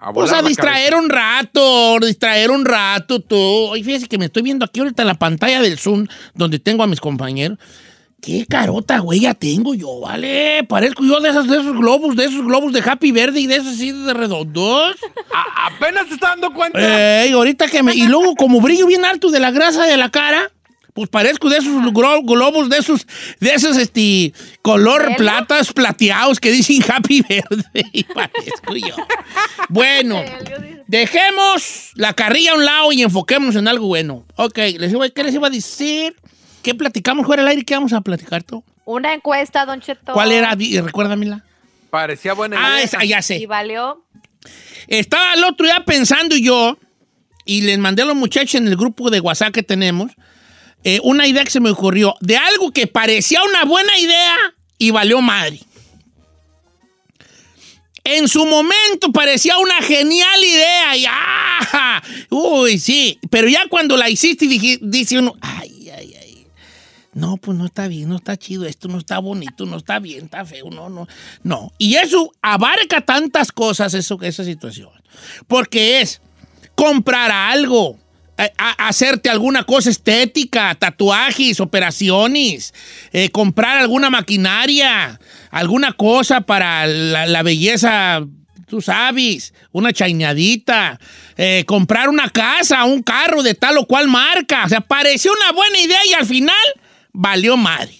A 0.04 0.12
pues 0.12 0.32
a 0.32 0.42
distraer 0.42 0.96
un 0.96 1.08
rato, 1.08 1.98
distraer 2.00 2.50
un 2.50 2.64
rato 2.64 3.20
tú. 3.20 3.36
Oye, 3.36 3.84
fíjese 3.84 4.08
que 4.08 4.18
me 4.18 4.24
estoy 4.24 4.42
viendo 4.42 4.64
aquí 4.64 4.80
ahorita 4.80 5.02
en 5.02 5.08
la 5.08 5.14
pantalla 5.14 5.60
del 5.60 5.78
Zoom 5.78 6.08
donde 6.34 6.58
tengo 6.58 6.82
a 6.82 6.88
mis 6.88 7.00
compañeros. 7.00 7.58
¿Qué 8.22 8.46
carota, 8.46 9.00
güey, 9.00 9.18
ya 9.18 9.34
tengo 9.34 9.74
yo, 9.74 9.98
vale? 9.98 10.62
Parezco 10.68 11.02
yo 11.04 11.18
de 11.18 11.30
esos, 11.30 11.48
de 11.48 11.56
esos 11.58 11.76
globos, 11.76 12.14
de 12.14 12.26
esos 12.26 12.46
globos 12.46 12.72
de 12.72 12.80
Happy 12.80 13.10
Verde 13.10 13.40
y 13.40 13.48
de 13.48 13.56
esos 13.56 13.74
así 13.74 13.90
de 13.90 14.14
redondos. 14.14 14.94
apenas 15.56 16.06
te 16.06 16.14
está 16.14 16.28
dando 16.28 16.54
cuenta. 16.54 17.24
Ey, 17.24 17.32
ahorita 17.32 17.66
que 17.66 17.82
me... 17.82 17.96
Y 17.96 18.06
luego, 18.06 18.36
como 18.36 18.60
brillo 18.60 18.86
bien 18.86 19.04
alto 19.04 19.32
de 19.32 19.40
la 19.40 19.50
grasa 19.50 19.86
de 19.86 19.96
la 19.96 20.08
cara, 20.08 20.52
pues 20.94 21.08
parezco 21.08 21.50
de 21.50 21.58
esos 21.58 21.92
globos, 21.92 22.68
de 22.68 22.78
esos, 22.78 23.08
de 23.40 23.54
esos, 23.54 23.76
este, 23.76 24.32
color 24.62 25.16
platas 25.16 25.72
plateados 25.72 26.38
que 26.38 26.52
dicen 26.52 26.80
Happy 26.88 27.22
Verde. 27.28 27.84
Y 27.92 28.04
parezco 28.04 28.76
yo. 28.76 28.94
Bueno, 29.68 30.22
dejemos 30.86 31.90
la 31.96 32.12
carrilla 32.12 32.52
a 32.52 32.54
un 32.54 32.64
lado 32.64 32.92
y 32.92 33.02
enfoquémonos 33.02 33.56
en 33.56 33.66
algo 33.66 33.88
bueno. 33.88 34.24
Ok, 34.36 34.58
les 34.78 34.92
¿qué 35.12 35.24
les 35.24 35.34
iba 35.34 35.48
a 35.48 35.50
decir? 35.50 36.14
¿Qué 36.62 36.74
platicamos 36.74 37.26
fuera 37.26 37.42
del 37.42 37.50
aire? 37.50 37.64
¿Qué 37.64 37.74
vamos 37.74 37.92
a 37.92 38.00
platicar 38.00 38.42
tú? 38.42 38.64
Una 38.84 39.12
encuesta, 39.14 39.64
Don 39.66 39.80
Cheto. 39.80 40.12
¿Cuál 40.12 40.32
era? 40.32 40.54
Recuérdamela. 40.54 41.44
Parecía 41.90 42.32
buena 42.32 42.56
Ah, 42.58 42.80
esa, 42.80 43.04
ya 43.04 43.20
sé. 43.20 43.36
¿Y 43.36 43.46
valió? 43.46 44.04
Estaba 44.88 45.34
el 45.34 45.44
otro 45.44 45.66
día 45.66 45.84
pensando 45.84 46.36
yo, 46.36 46.78
y 47.44 47.62
les 47.62 47.78
mandé 47.78 48.02
a 48.02 48.06
los 48.06 48.16
muchachos 48.16 48.56
en 48.56 48.66
el 48.66 48.76
grupo 48.76 49.10
de 49.10 49.20
WhatsApp 49.20 49.52
que 49.52 49.62
tenemos, 49.62 50.12
eh, 50.84 51.00
una 51.02 51.26
idea 51.26 51.44
que 51.44 51.50
se 51.50 51.60
me 51.60 51.70
ocurrió, 51.70 52.16
de 52.20 52.36
algo 52.36 52.72
que 52.72 52.86
parecía 52.86 53.42
una 53.44 53.64
buena 53.64 53.96
idea 53.98 54.36
y 54.78 54.90
valió 54.90 55.20
madre. 55.20 55.60
En 58.04 58.26
su 58.26 58.44
momento 58.46 59.12
parecía 59.12 59.58
una 59.58 59.80
genial 59.82 60.42
idea 60.42 60.96
y 60.96 61.04
¡ah! 61.08 62.02
Uy, 62.30 62.78
sí, 62.78 63.18
pero 63.30 63.48
ya 63.48 63.68
cuando 63.68 63.96
la 63.96 64.10
hiciste 64.10 64.46
dije, 64.46 64.78
dice 64.82 65.18
uno, 65.18 65.36
ay. 65.40 65.71
No, 67.14 67.36
pues 67.36 67.58
no 67.58 67.66
está 67.66 67.88
bien, 67.88 68.08
no 68.08 68.16
está 68.16 68.38
chido, 68.38 68.64
esto 68.64 68.88
no 68.88 68.98
está 68.98 69.18
bonito, 69.18 69.66
no 69.66 69.76
está 69.76 69.98
bien, 69.98 70.24
está 70.24 70.46
feo, 70.46 70.70
no, 70.70 70.88
no. 70.88 71.06
No, 71.42 71.70
y 71.76 71.96
eso 71.96 72.32
abarca 72.40 73.02
tantas 73.02 73.52
cosas, 73.52 73.92
eso, 73.92 74.18
esa 74.22 74.44
situación. 74.44 74.90
Porque 75.46 76.00
es 76.00 76.22
comprar 76.74 77.30
algo, 77.30 77.98
a, 78.38 78.88
hacerte 78.88 79.28
alguna 79.28 79.64
cosa 79.64 79.90
estética, 79.90 80.74
tatuajes, 80.74 81.60
operaciones, 81.60 82.72
eh, 83.12 83.28
comprar 83.28 83.76
alguna 83.76 84.08
maquinaria, 84.08 85.20
alguna 85.50 85.92
cosa 85.92 86.40
para 86.40 86.86
la, 86.86 87.26
la 87.26 87.42
belleza, 87.42 88.24
tú 88.66 88.80
sabes, 88.80 89.52
una 89.70 89.92
chañadita, 89.92 90.98
eh, 91.36 91.64
comprar 91.66 92.08
una 92.08 92.30
casa, 92.30 92.84
un 92.84 93.02
carro 93.02 93.42
de 93.42 93.54
tal 93.54 93.76
o 93.76 93.86
cual 93.86 94.08
marca. 94.08 94.64
O 94.64 94.68
sea, 94.70 94.80
pareció 94.80 95.30
una 95.30 95.52
buena 95.52 95.78
idea 95.78 96.00
y 96.08 96.14
al 96.14 96.24
final 96.24 96.56
valió 97.12 97.56
madre. 97.56 97.96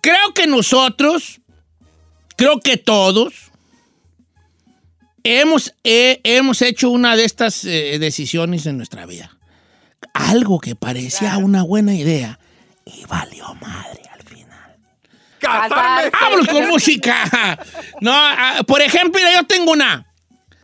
Creo 0.00 0.32
que 0.34 0.46
nosotros, 0.46 1.40
creo 2.36 2.60
que 2.60 2.76
todos, 2.76 3.50
hemos, 5.24 5.74
eh, 5.84 6.20
hemos 6.24 6.62
hecho 6.62 6.90
una 6.90 7.16
de 7.16 7.24
estas 7.24 7.64
eh, 7.64 7.98
decisiones 7.98 8.66
en 8.66 8.76
nuestra 8.76 9.06
vida. 9.06 9.36
Algo 10.14 10.60
que 10.60 10.76
parecía 10.76 11.36
una 11.38 11.62
buena 11.62 11.94
idea 11.94 12.38
y 12.84 13.04
valió 13.06 13.54
madre 13.56 14.02
al 14.12 14.22
final. 14.22 14.76
¡Casarme! 15.38 16.10
¡Vámonos 16.10 16.48
con 16.48 16.68
música! 16.70 17.58
No, 18.00 18.12
ah, 18.14 18.62
por 18.66 18.80
ejemplo, 18.80 19.20
yo 19.34 19.44
tengo 19.44 19.72
una. 19.72 20.07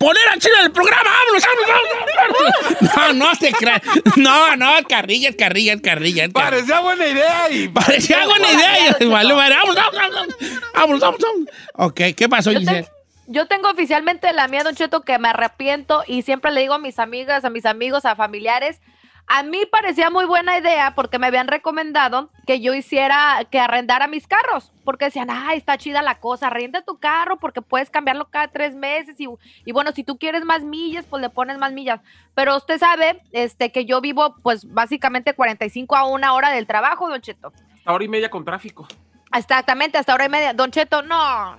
Poner 0.05 0.29
a 0.29 0.39
Chile 0.39 0.55
en 0.61 0.65
el 0.67 0.73
programa, 0.73 1.11
vámonos, 1.11 1.45
vámonos, 1.47 2.85
vámonos. 2.85 3.19
No, 3.19 3.27
no 3.27 3.37
te 3.39 3.53
creas. 3.53 3.81
No, 4.17 4.57
no, 4.57 4.73
carrilla, 4.89 5.35
carrilla, 5.35 5.81
carrilla. 5.81 6.29
Parecía 6.29 6.81
buena 6.81 7.07
idea 7.07 7.51
y... 7.51 7.69
Parecía 7.81 8.27
buena 8.27 8.53
idea. 8.53 8.97
y 9.01 9.05
valió 9.07 9.35
madre. 9.37 9.55
Vámonos, 9.57 9.77
vámonos, 9.77 10.11
vámonos. 10.15 10.37
Vámonos, 10.75 11.01
vámonos, 11.01 11.21
vámonos. 11.23 11.49
Ok, 11.75 12.01
¿qué 12.17 12.29
pasó, 12.29 12.53
Yo, 12.53 12.59
Giselle? 12.61 12.83
te- 12.83 12.91
yo 13.29 13.47
tengo 13.47 13.71
oficialmente 13.71 14.31
la 14.35 14.47
mía, 14.49 14.63
Don 14.65 14.75
Cheto, 14.75 15.01
que 15.01 15.19
me 15.19 15.29
arrepiento 15.29 16.05
y 16.07 16.21
siempre 16.21 16.53
le 16.53 16.61
digo 16.61 16.75
a 16.75 16.79
mis 16.79 16.99
amigas, 16.99 17.43
a 17.47 17.51
mis 17.51 17.65
amigos, 17.65 18.05
a 18.05 18.15
familiares. 18.17 18.81
A 19.27 19.43
mí 19.43 19.65
parecía 19.71 20.11
muy 20.11 20.27
buena 20.27 20.59
idea 20.59 20.95
porque 20.95 21.19
me 21.19 21.27
habían 21.27 21.49
recomendado 21.49 22.29
que 22.47 22.61
yo 22.61 22.75
hiciera, 22.75 23.41
que 23.51 23.59
arrendara 23.59 24.07
mis 24.07 24.27
carros, 24.27 24.71
porque 24.85 25.07
decían, 25.07 25.29
ay, 25.31 25.57
está 25.57 25.79
chida 25.79 26.03
la 26.03 26.21
cosa, 26.21 26.49
arrenda 26.49 26.83
tu 26.83 26.99
carro 26.99 27.39
porque 27.39 27.63
puedes 27.63 27.89
cambiarlo 27.89 28.27
cada 28.29 28.49
tres 28.49 28.75
meses 28.77 29.19
y, 29.19 29.27
y 29.65 29.73
bueno, 29.73 29.93
si 29.93 30.05
tú 30.05 30.19
quieres 30.19 30.45
más 30.45 30.63
millas, 30.63 31.07
pues 31.09 31.23
le 31.23 31.31
pones 31.31 31.57
más 31.57 31.73
millas. 31.73 32.01
Pero 32.35 32.55
usted 32.57 32.79
sabe 32.79 33.23
este, 33.33 33.73
que 33.73 33.87
yo 33.87 34.03
vivo 34.03 34.37
pues 34.43 34.71
básicamente 34.71 35.33
45 35.33 35.97
a 35.97 36.07
una 36.07 36.35
hora 36.35 36.51
del 36.51 36.67
trabajo, 36.67 37.09
Don 37.09 37.23
Cheto. 37.23 37.51
Hora 37.87 38.05
y 38.05 38.09
media 38.09 38.29
con 38.31 38.45
tráfico. 38.45 38.87
Exactamente, 39.35 39.97
hasta 39.97 40.15
hora 40.15 40.27
y 40.27 40.29
media. 40.29 40.53
Don 40.53 40.71
Cheto, 40.71 41.01
no. 41.03 41.57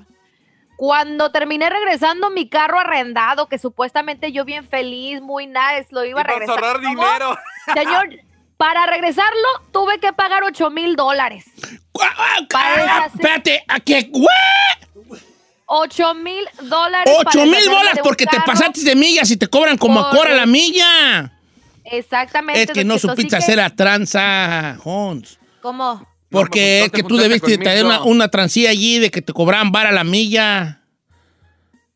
Cuando 0.78 1.32
terminé 1.32 1.70
regresando 1.70 2.30
mi 2.30 2.50
carro 2.50 2.80
arrendado, 2.80 3.48
que 3.48 3.58
supuestamente 3.58 4.32
yo 4.34 4.44
bien 4.44 4.68
feliz, 4.68 5.22
muy 5.22 5.48
nice, 5.48 5.88
lo 5.92 6.04
iba 6.04 6.20
a 6.20 6.24
Ibas 6.24 6.26
a 6.26 6.40
regresar. 6.40 6.64
ahorrar 6.64 6.82
¿Cómo? 6.82 6.90
dinero. 6.90 7.38
Señor, 7.74 8.10
para 8.58 8.86
regresarlo 8.86 9.48
tuve 9.72 10.00
que 10.00 10.14
pagar 10.14 10.44
8 10.44 10.70
mil 10.70 10.96
dólares. 10.96 11.46
Ah, 12.02 12.46
ah, 12.54 13.08
espérate, 13.14 13.64
¿a 13.68 13.80
qué? 13.80 14.10
¿What? 14.12 15.20
8 15.68 16.14
mil 16.16 16.46
dólares. 16.64 17.14
para 17.18 17.30
Ocho 17.30 17.42
mil 17.42 17.52
deshacerme 17.52 17.78
bolas 17.78 18.00
porque 18.04 18.26
te 18.26 18.40
pasaste 18.42 18.82
de 18.82 18.96
millas 18.96 19.30
y 19.32 19.38
te 19.38 19.48
cobran 19.48 19.78
como 19.78 20.00
a 20.00 20.12
cora 20.12 20.36
la 20.36 20.46
milla. 20.46 21.32
Exactamente. 21.84 22.62
Es 22.62 22.72
que 22.72 22.84
no 22.84 22.98
supiste 22.98 23.36
hacer 23.36 23.58
la 23.58 23.70
tranza, 23.70 24.78
Hons. 24.84 25.40
¿Cómo? 25.62 26.08
Porque 26.30 26.80
pues, 26.80 26.80
no 26.80 26.86
es 26.86 26.92
que 26.92 27.04
tú 27.04 27.18
debiste 27.18 27.58
tener 27.58 27.86
una, 27.86 28.04
una 28.04 28.28
transilla 28.30 28.70
allí 28.72 29.00
de 29.00 29.12
que 29.12 29.22
te 29.22 29.34
cobraban 29.34 29.72
vara 29.72 29.92
la 29.92 30.04
milla. 30.04 30.82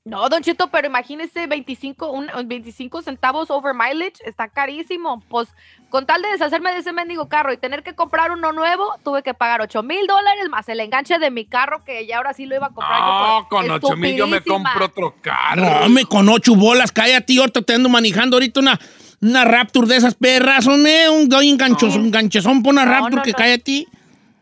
No, 0.10 0.28
Don 0.28 0.42
Chito, 0.42 0.70
pero 0.72 0.88
imagínese 0.88 1.46
25, 1.46 2.12
un, 2.12 2.28
25 2.46 3.04
centavos 3.04 3.52
over 3.52 3.76
mileage, 3.76 4.16
está 4.26 4.48
carísimo. 4.48 5.24
Pues 5.30 5.50
con 5.90 6.08
tal 6.08 6.22
de 6.24 6.30
deshacerme 6.30 6.72
de 6.74 6.80
ese 6.80 6.94
mendigo 6.94 7.30
carro 7.30 7.54
y 7.54 7.58
tener 7.58 7.84
que 7.84 7.94
comprar 7.94 8.32
uno 8.32 8.52
nuevo, 8.52 8.96
tuve 9.04 9.22
que 9.22 9.36
pagar 9.36 9.62
8 9.62 9.84
mil 9.84 10.08
dólares 10.08 10.50
más 10.50 10.68
el 10.68 10.80
enganche 10.80 11.20
de 11.20 11.30
mi 11.30 11.46
carro 11.46 11.84
que 11.86 12.08
ya 12.08 12.18
ahora 12.18 12.34
sí 12.34 12.48
lo 12.48 12.56
iba 12.56 12.68
a 12.68 12.70
comprar. 12.72 13.00
yo 13.00 13.06
No, 13.06 13.48
con 13.50 13.70
8 13.70 13.96
mil 13.98 14.16
yo 14.16 14.26
me 14.26 14.42
compro 14.42 14.86
otro 14.86 15.16
carro. 15.22 15.62
No, 15.62 15.86
hombre, 15.86 16.06
con 16.06 16.28
ocho 16.28 16.56
bolas, 16.56 16.92
cállate, 16.92 17.36
yo 17.36 17.42
ahorita 17.42 17.62
te 17.62 17.76
ando 17.76 17.88
manejando 17.88 18.38
ahorita 18.38 18.60
una, 18.62 18.80
una 19.22 19.46
Raptor 19.46 19.86
de 19.86 19.98
esas 19.98 20.16
perras, 20.16 20.66
hombre, 20.66 21.08
un, 21.10 21.32
un, 21.32 21.58
ganchos, 21.58 21.96
un 21.96 22.10
ganchezón 22.10 22.64
por 22.64 22.74
una 22.74 22.84
No, 22.86 22.92
Raptor 22.92 23.14
no, 23.16 23.22
que 23.22 23.32
no. 23.32 23.38
cállate. 23.38 23.88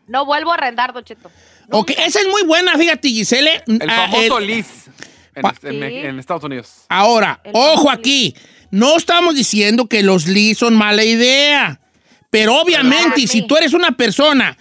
No 0.06 0.24
vuelvo 0.24 0.52
a 0.52 0.54
arrendar, 0.54 0.94
Don 0.94 1.04
Cheto. 1.04 1.30
Ok, 1.70 1.90
esa 1.90 2.20
es 2.20 2.28
muy 2.28 2.44
buena, 2.44 2.72
fíjate, 2.78 3.08
Gisele. 3.10 3.62
El 3.66 3.90
Ah, 3.90 4.08
famoso 4.10 4.38
eh, 4.38 4.46
Liz 4.46 4.88
en, 5.38 5.42
Pa- 5.42 5.54
en- 5.62 5.80
Sí. 5.90 5.96
en 6.06 6.18
Estados 6.18 6.44
Unidos. 6.44 6.84
Ahora, 6.88 7.40
El 7.44 7.52
ojo 7.54 7.90
aquí, 7.90 8.34
no 8.70 8.96
estamos 8.96 9.34
diciendo 9.34 9.86
que 9.86 10.02
los 10.02 10.26
Lee 10.26 10.54
son 10.54 10.74
mala 10.76 11.04
idea, 11.04 11.80
pero 12.30 12.56
obviamente, 12.60 13.26
si 13.26 13.46
tú 13.46 13.56
eres 13.56 13.72
una 13.72 13.92
persona 13.96 14.56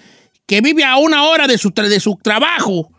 que 0.45 0.61
vive 0.61 0.83
a 0.83 0.97
una 0.97 1.23
hora 1.25 1.47
de 1.47 1.57
su, 1.57 1.71
tra- 1.71 1.87
de 1.89 1.99
su 1.99 2.17
trabajo 2.21 2.89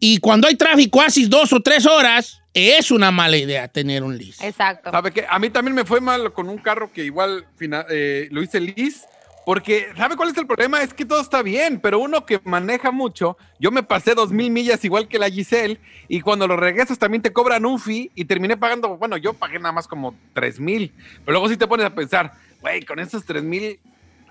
y 0.00 0.18
cuando 0.18 0.48
hay 0.48 0.56
tráfico 0.56 1.00
haces 1.00 1.30
dos 1.30 1.52
o 1.52 1.60
tres 1.60 1.86
horas, 1.86 2.40
es 2.52 2.90
una 2.90 3.10
mala 3.10 3.36
idea 3.36 3.68
tener 3.68 4.02
un 4.02 4.16
Lee. 4.18 4.34
Exacto. 4.40 4.90
¿Sabe 4.90 5.12
qué? 5.12 5.24
A 5.28 5.38
mí 5.38 5.50
también 5.50 5.74
me 5.74 5.84
fue 5.84 6.00
mal 6.00 6.32
con 6.32 6.48
un 6.48 6.58
carro 6.58 6.92
que 6.92 7.04
igual 7.04 7.46
fina- 7.56 7.86
eh, 7.90 8.28
lo 8.30 8.42
hice 8.42 8.60
Liz. 8.60 9.02
Porque, 9.46 9.88
¿sabe 9.96 10.16
cuál 10.16 10.30
es 10.30 10.36
el 10.38 10.46
problema? 10.46 10.82
Es 10.82 10.94
que 10.94 11.04
todo 11.04 11.20
está 11.20 11.42
bien, 11.42 11.78
pero 11.80 11.98
uno 11.98 12.24
que 12.24 12.40
maneja 12.44 12.90
mucho, 12.90 13.36
yo 13.60 13.70
me 13.70 13.82
pasé 13.82 14.14
dos 14.14 14.30
mil 14.30 14.50
millas 14.50 14.84
igual 14.84 15.06
que 15.06 15.18
la 15.18 15.28
Giselle, 15.28 15.78
y 16.08 16.20
cuando 16.22 16.46
lo 16.46 16.56
regresas 16.56 16.98
también 16.98 17.22
te 17.22 17.32
cobran 17.32 17.66
un 17.66 17.78
fee, 17.78 18.10
y 18.14 18.24
terminé 18.24 18.56
pagando, 18.56 18.96
bueno, 18.96 19.16
yo 19.18 19.34
pagué 19.34 19.58
nada 19.58 19.72
más 19.72 19.86
como 19.86 20.14
tres 20.32 20.58
mil, 20.58 20.92
pero 21.24 21.32
luego 21.32 21.48
sí 21.48 21.56
te 21.56 21.66
pones 21.66 21.84
a 21.86 21.94
pensar, 21.94 22.32
güey, 22.62 22.82
con 22.84 22.98
esos 22.98 23.24
tres 23.24 23.42
mil 23.42 23.78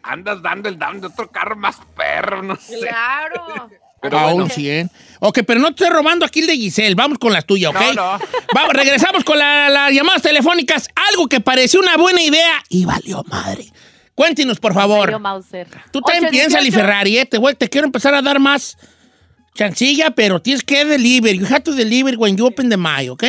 andas 0.01 0.41
dando 0.41 0.67
el 0.67 0.77
down 0.79 0.99
de 0.99 1.07
otro 1.07 1.29
carro 1.29 1.55
más 1.55 1.77
perro, 1.95 2.41
no 2.43 2.55
sé. 2.55 2.79
Claro. 2.79 3.69
Pero 4.01 4.19
a 4.19 4.23
bueno. 4.23 4.43
un 4.43 4.49
100. 4.49 4.91
Ok, 5.21 5.39
pero 5.47 5.61
no 5.61 5.67
te 5.73 5.81
estoy 5.85 5.95
robando 5.97 6.25
aquí 6.25 6.41
el 6.41 6.47
de 6.47 6.57
Giselle. 6.57 6.93
Vamos 6.93 7.17
con 7.17 7.31
las 7.31 7.45
tuyas, 7.45 7.73
¿ok? 7.73 7.81
No, 7.95 8.17
no. 8.17 8.25
Vamos, 8.53 8.73
regresamos 8.73 9.23
con 9.23 9.39
la- 9.39 9.69
las 9.69 9.93
llamadas 9.93 10.21
telefónicas. 10.21 10.89
Algo 11.09 11.29
que 11.29 11.39
pareció 11.39 11.79
una 11.79 11.95
buena 11.95 12.21
idea 12.21 12.61
y 12.67 12.83
valió 12.83 13.23
madre. 13.29 13.71
Cuéntenos, 14.15 14.59
por 14.59 14.73
favor. 14.73 15.19
Mauser. 15.19 15.67
Tú 15.91 16.01
también 16.01 16.25
818. 16.25 16.31
piénsale, 16.31 16.71
Ferrari, 16.71 17.17
¿eh? 17.17 17.25
Te, 17.25 17.37
voy- 17.37 17.55
te 17.55 17.67
quiero 17.69 17.85
empezar 17.87 18.13
a 18.13 18.21
dar 18.21 18.39
más 18.39 18.77
chancilla, 19.55 20.11
pero 20.11 20.41
tienes 20.41 20.63
que 20.63 20.85
deliver. 20.85 21.35
You 21.35 21.45
have 21.47 21.61
to 21.61 21.73
deliver 21.73 22.15
when 22.17 22.37
you 22.37 22.45
open 22.45 22.69
the 22.69 22.77
mic, 22.77 23.09
¿ok? 23.09 23.23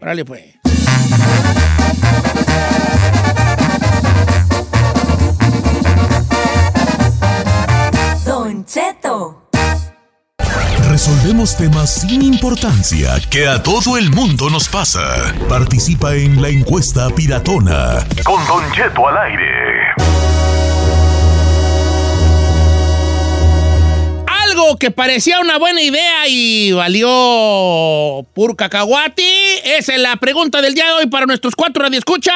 Órale, 0.00 0.24
pues. 0.24 0.44
Don 8.24 8.64
Cheto. 8.64 9.42
Resolvemos 10.90 11.56
temas 11.56 12.00
sin 12.02 12.22
importancia 12.22 13.14
que 13.30 13.46
a 13.46 13.62
todo 13.62 13.96
el 13.98 14.10
mundo 14.10 14.48
nos 14.50 14.68
pasa. 14.68 15.00
Participa 15.48 16.14
en 16.14 16.40
la 16.40 16.48
encuesta 16.48 17.08
piratona. 17.10 17.98
Con 18.24 18.44
Don 18.46 18.70
Cheto 18.72 19.06
al 19.08 19.16
aire. 19.18 19.75
Algo 24.56 24.78
que 24.78 24.90
parecía 24.90 25.38
una 25.40 25.58
buena 25.58 25.82
idea 25.82 26.26
y 26.28 26.72
valió 26.72 28.26
puro 28.32 28.56
cacahuate. 28.56 29.76
Esa 29.76 29.94
es 29.94 30.00
la 30.00 30.16
pregunta 30.16 30.62
del 30.62 30.72
día 30.74 30.86
de 30.86 30.92
hoy 30.92 31.06
para 31.08 31.26
nuestros 31.26 31.54
cuatro 31.54 31.82
radioescuchas. 31.82 32.34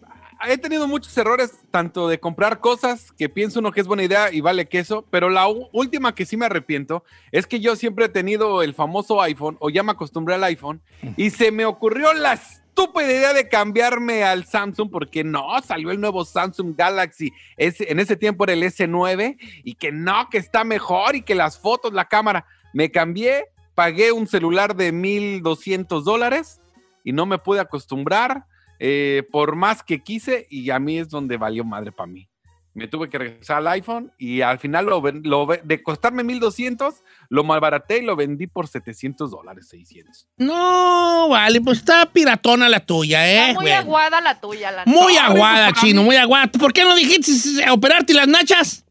he 0.48 0.56
tenido 0.56 0.88
muchos 0.88 1.14
errores, 1.18 1.52
tanto 1.70 2.08
de 2.08 2.18
comprar 2.18 2.60
cosas 2.60 3.12
que 3.12 3.28
pienso 3.28 3.58
uno 3.58 3.72
que 3.72 3.82
es 3.82 3.86
buena 3.86 4.04
idea 4.04 4.32
y 4.32 4.40
vale 4.40 4.66
queso, 4.66 5.04
pero 5.10 5.28
la 5.28 5.48
última 5.48 6.14
que 6.14 6.24
sí 6.24 6.38
me 6.38 6.46
arrepiento 6.46 7.04
es 7.30 7.46
que 7.46 7.60
yo 7.60 7.76
siempre 7.76 8.06
he 8.06 8.08
tenido 8.08 8.62
el 8.62 8.74
famoso 8.74 9.20
iPhone, 9.20 9.58
o 9.60 9.68
ya 9.68 9.82
me 9.82 9.92
acostumbré 9.92 10.36
al 10.36 10.44
iPhone, 10.44 10.80
y 11.18 11.28
se 11.28 11.52
me 11.52 11.66
ocurrió 11.66 12.14
la 12.14 12.40
estúpida 12.70 13.06
idea 13.12 13.32
de 13.34 13.48
cambiarme 13.48 14.24
al 14.24 14.46
Samsung, 14.46 14.90
porque 14.90 15.22
no, 15.24 15.60
salió 15.62 15.90
el 15.90 16.00
nuevo 16.00 16.24
Samsung 16.24 16.74
Galaxy, 16.76 17.32
ese- 17.56 17.90
en 17.90 18.00
ese 18.00 18.16
tiempo 18.16 18.44
era 18.44 18.52
el 18.54 18.62
S9, 18.62 19.36
y 19.64 19.74
que 19.74 19.92
no, 19.92 20.28
que 20.30 20.38
está 20.38 20.64
mejor, 20.64 21.16
y 21.16 21.22
que 21.22 21.34
las 21.34 21.58
fotos, 21.58 21.92
la 21.92 22.06
cámara, 22.06 22.46
me 22.72 22.90
cambié, 22.90 23.46
pagué 23.74 24.12
un 24.12 24.26
celular 24.26 24.76
de 24.76 24.92
1.200 24.92 26.04
dólares, 26.04 26.60
y 27.04 27.12
no 27.12 27.26
me 27.26 27.38
pude 27.38 27.60
acostumbrar 27.60 28.44
eh, 28.78 29.24
por 29.30 29.56
más 29.56 29.82
que 29.82 30.00
quise 30.02 30.46
y 30.48 30.70
a 30.70 30.78
mí 30.78 30.98
es 30.98 31.10
donde 31.10 31.36
valió 31.36 31.64
madre 31.64 31.92
para 31.92 32.06
mí. 32.06 32.29
Me 32.72 32.86
tuve 32.86 33.08
que 33.10 33.18
regresar 33.18 33.56
al 33.58 33.66
iPhone 33.68 34.12
y 34.16 34.42
al 34.42 34.60
final 34.60 34.86
lo, 34.86 35.02
lo 35.24 35.44
ve- 35.46 35.60
de 35.64 35.82
costarme 35.82 36.22
1200, 36.22 36.94
lo 37.28 37.42
malbaraté 37.42 37.98
y 37.98 38.02
lo 38.02 38.14
vendí 38.14 38.46
por 38.46 38.68
700 38.68 39.30
dólares, 39.32 39.66
600. 39.70 40.28
No, 40.36 41.28
vale, 41.28 41.60
pues 41.60 41.78
está 41.78 42.06
piratona 42.06 42.68
la 42.68 42.78
tuya, 42.80 43.26
¿eh? 43.28 43.40
Está 43.50 43.54
muy 43.54 43.64
Bueno. 43.64 43.78
aguada 43.80 44.20
la 44.20 44.40
tuya, 44.40 44.70
la 44.70 44.84
Muy 44.86 45.16
aguada, 45.16 45.72
chino, 45.72 46.04
muy 46.04 46.14
aguada. 46.16 46.46
¿Por 46.46 46.72
qué 46.72 46.84
no 46.84 46.94
dijiste 46.94 47.68
operarte 47.70 48.14
las 48.14 48.28
nachas? 48.28 48.84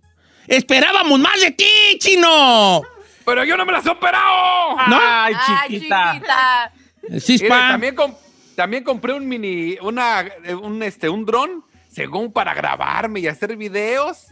Esperábamos 0.47 1.17
más 1.19 1.39
de 1.39 1.51
ti, 1.51 1.65
chino. 1.99 2.81
¡Pero 3.23 3.43
yo 3.45 3.55
no 3.55 3.65
me 3.65 3.71
las 3.71 3.85
he 3.85 3.89
operado! 3.89 4.75
¿No? 4.89 4.99
¡Ay, 5.01 5.33
Ay, 5.37 5.69
chiquita! 5.79 6.71
Mire, 7.03 7.19
cispa. 7.21 7.69
también, 7.69 7.95
también 8.55 8.83
compré 8.83 9.13
un 9.13 9.27
mini, 9.27 9.77
una, 9.81 10.21
eh, 10.43 10.55
un, 10.55 10.81
este, 10.83 11.07
un 11.07 11.25
dron 11.25 11.63
según 11.91 12.31
para 12.31 12.53
grabarme 12.53 13.19
y 13.19 13.27
hacer 13.27 13.55
videos. 13.57 14.27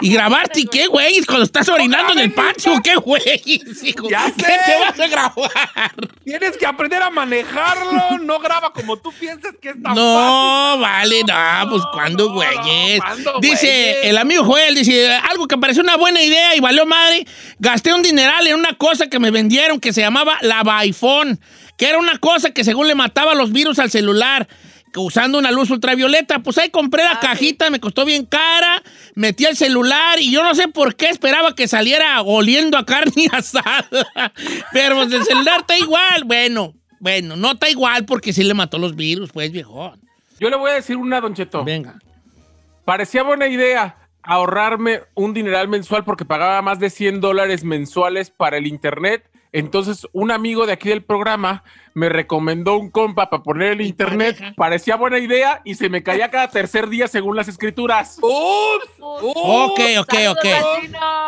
¿Y 0.00 0.12
grabarte 0.12 0.64
qué, 0.68 0.88
güey? 0.88 1.22
Cuando 1.24 1.44
estás 1.44 1.68
orinando 1.68 2.12
en 2.12 2.18
el 2.18 2.32
patio, 2.32 2.72
¿qué, 2.82 2.96
güey? 2.96 3.22
Ya 4.10 4.32
¿Qué 4.36 4.44
sé. 4.44 4.58
te 4.66 4.80
vas 4.80 4.98
a 4.98 5.06
grabar? 5.06 5.94
Tienes 6.24 6.56
que 6.56 6.66
aprender 6.66 7.00
a 7.02 7.10
manejarlo. 7.10 8.18
No 8.18 8.40
graba 8.40 8.72
como 8.72 8.96
tú 8.96 9.12
piensas 9.12 9.54
que 9.60 9.68
es 9.70 9.80
tan 9.80 9.94
No, 9.94 10.76
vale, 10.80 11.20
no, 11.22 11.70
pues 11.70 11.82
cuando, 11.92 12.28
no, 12.28 12.34
güeyes. 12.34 12.98
¿cuándo, 13.00 13.38
Dice 13.40 13.66
güeyes? 13.66 13.96
el 14.02 14.18
amigo 14.18 14.44
Joel, 14.44 14.74
dice, 14.74 15.08
algo 15.30 15.46
que 15.46 15.56
pareció 15.56 15.84
una 15.84 15.96
buena 15.96 16.20
idea 16.20 16.56
y 16.56 16.60
valió 16.60 16.84
madre. 16.84 17.24
Gasté 17.60 17.94
un 17.94 18.02
dineral 18.02 18.44
en 18.48 18.56
una 18.56 18.74
cosa 18.74 19.06
que 19.06 19.20
me 19.20 19.30
vendieron 19.30 19.78
que 19.78 19.92
se 19.92 20.00
llamaba 20.00 20.36
la 20.40 20.62
iPhone, 20.78 21.38
que 21.76 21.88
era 21.88 21.98
una 21.98 22.18
cosa 22.18 22.50
que 22.50 22.64
según 22.64 22.88
le 22.88 22.96
mataba 22.96 23.34
los 23.34 23.52
virus 23.52 23.78
al 23.78 23.90
celular. 23.90 24.48
Usando 24.96 25.38
una 25.38 25.50
luz 25.50 25.70
ultravioleta, 25.70 26.40
pues 26.40 26.58
ahí 26.58 26.70
compré 26.70 27.04
la 27.04 27.12
Ah, 27.12 27.20
cajita, 27.20 27.70
me 27.70 27.80
costó 27.80 28.04
bien 28.04 28.26
cara, 28.26 28.82
metí 29.14 29.44
el 29.44 29.56
celular 29.56 30.18
y 30.20 30.30
yo 30.30 30.42
no 30.42 30.54
sé 30.54 30.68
por 30.68 30.96
qué 30.96 31.08
esperaba 31.08 31.54
que 31.54 31.68
saliera 31.68 32.22
oliendo 32.22 32.76
a 32.78 32.84
carne 32.86 33.28
asada. 33.32 34.32
Pero 34.72 34.96
pues 34.96 35.12
el 35.12 35.24
celular 35.24 35.60
está 35.60 35.76
igual. 35.78 36.24
Bueno, 36.24 36.74
bueno, 37.00 37.36
no 37.36 37.52
está 37.52 37.68
igual 37.68 38.04
porque 38.04 38.32
sí 38.32 38.42
le 38.44 38.54
mató 38.54 38.78
los 38.78 38.94
virus, 38.96 39.30
pues, 39.32 39.50
viejón. 39.52 40.00
Yo 40.40 40.50
le 40.50 40.56
voy 40.56 40.70
a 40.70 40.74
decir 40.74 40.96
una, 40.96 41.20
Don 41.20 41.34
Cheto. 41.34 41.64
Venga. 41.64 41.98
Parecía 42.84 43.22
buena 43.22 43.46
idea 43.46 43.96
ahorrarme 44.22 45.00
un 45.14 45.34
dineral 45.34 45.68
mensual 45.68 46.04
porque 46.04 46.24
pagaba 46.24 46.62
más 46.62 46.78
de 46.78 46.90
100 46.90 47.20
dólares 47.20 47.64
mensuales 47.64 48.30
para 48.30 48.56
el 48.56 48.66
internet. 48.66 49.28
Entonces, 49.52 50.06
un 50.12 50.30
amigo 50.30 50.66
de 50.66 50.72
aquí 50.72 50.88
del 50.88 51.04
programa 51.04 51.62
me 51.94 52.08
recomendó 52.08 52.78
un 52.78 52.90
compa 52.90 53.28
para 53.28 53.42
poner 53.42 53.72
el 53.72 53.82
internet. 53.82 54.36
pareja. 54.38 54.54
Parecía 54.56 54.96
buena 54.96 55.18
idea 55.18 55.60
y 55.64 55.74
se 55.74 55.90
me 55.90 56.02
caía 56.02 56.30
cada 56.30 56.48
tercer 56.48 56.88
día 56.88 57.06
según 57.06 57.36
las 57.36 57.48
escrituras. 57.48 58.18
¡Ups! 58.22 58.90
Ok, 58.98 59.80
ok, 59.98 60.14
ok. 60.30 60.46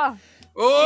¡Ups! 0.06 0.20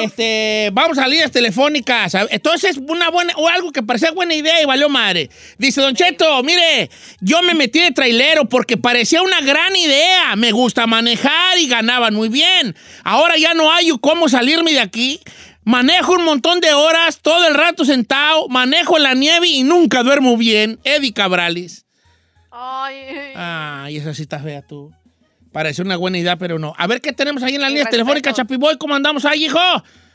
Este, 0.01 0.70
vamos 0.72 0.96
a 0.96 1.07
líneas 1.07 1.31
telefónicas. 1.31 2.14
Entonces, 2.31 2.79
una 2.88 3.11
buena, 3.11 3.35
o 3.37 3.48
algo 3.48 3.70
que 3.70 3.83
parecía 3.83 4.11
buena 4.12 4.35
idea 4.35 4.62
y 4.62 4.64
valió 4.64 4.88
madre. 4.88 5.29
Dice 5.59 5.83
Don 5.83 5.94
Cheto, 5.94 6.42
mire, 6.42 6.88
yo 7.20 7.42
me 7.42 7.53
metí 7.53 7.81
de 7.81 7.90
trailero 7.90 8.46
porque 8.46 8.79
parecía 8.79 9.20
una 9.20 9.42
gran 9.42 9.77
idea. 9.77 10.37
Me 10.37 10.53
gusta 10.53 10.87
manejar 10.87 11.59
y 11.59 11.68
ganaban 11.68 12.14
muy 12.14 12.31
bien. 12.31 12.74
Ahora 13.05 13.37
ya 13.37 13.53
no 13.53 13.70
hay 13.70 13.90
cómo 14.01 14.29
salirme 14.31 14.72
de 14.72 14.81
aquí. 14.81 15.20
Manejo 15.68 16.14
un 16.14 16.24
montón 16.24 16.61
de 16.61 16.72
horas, 16.72 17.20
todo 17.20 17.46
el 17.46 17.52
rato 17.54 17.85
sentado, 17.85 18.48
manejo 18.48 18.96
en 18.96 19.02
la 19.02 19.12
nieve 19.12 19.48
y 19.48 19.64
nunca 19.64 20.02
duermo 20.02 20.38
bien. 20.38 20.81
Eddie 20.83 21.12
Cabrales. 21.12 21.85
Ay. 22.50 23.35
Ay, 23.37 23.98
esa 23.98 24.14
sí 24.14 24.22
está 24.22 24.38
fea 24.38 24.62
tú. 24.62 24.90
Parece 25.52 25.83
una 25.83 25.98
buena 25.98 26.16
idea, 26.16 26.37
pero 26.37 26.59
no. 26.59 26.72
A 26.78 26.87
ver 26.87 27.02
qué 27.02 27.12
tenemos 27.12 27.42
ahí 27.42 27.57
en 27.57 27.61
líneas 27.61 27.74
respeto. 27.74 27.90
telefónicas, 27.90 28.35
Chapiboy. 28.35 28.78
¿Cómo 28.78 28.94
andamos 28.94 29.26
ahí, 29.26 29.44
hijo? 29.44 29.61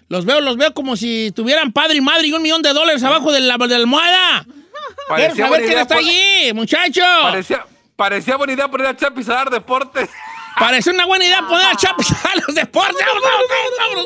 Los 0.10 0.26
veo, 0.26 0.42
los 0.42 0.58
veo 0.58 0.74
como 0.74 0.98
si 0.98 1.32
tuvieran 1.36 1.72
padre 1.72 1.98
y 1.98 2.02
madre 2.02 2.26
y 2.26 2.34
un 2.34 2.42
millón 2.42 2.64
de 2.64 2.74
dólares 2.74 3.04
abajo 3.04 3.32
de 3.32 3.42
la, 3.42 3.56
de 3.60 3.68
la 3.68 3.76
almohada. 3.76 4.46
Quiero 4.46 5.08
Parecía 5.08 5.36
saber 5.46 5.50
buena 5.50 5.66
quién 5.68 5.80
está 5.80 5.98
allí, 5.98 6.54
muchacho. 6.54 7.02
Parecía, 7.22 7.66
parecía 7.96 8.38
buena 8.38 8.54
idea 8.54 8.72
poner 8.72 8.88
a 8.88 8.98
Chapis 8.98 9.30
a 9.30 9.34
dar 9.36 9.50
deportes. 9.52 10.10
Parece 10.58 10.92
una 10.92 11.06
buena 11.06 11.26
idea 11.26 11.42
poner 11.48 11.66
a 11.66 11.76
Chapis 11.76 12.12
a 12.12 12.36
los 12.46 12.56
deportes. 12.56 13.06
Vamos, 13.06 13.24
vamos, 13.24 14.06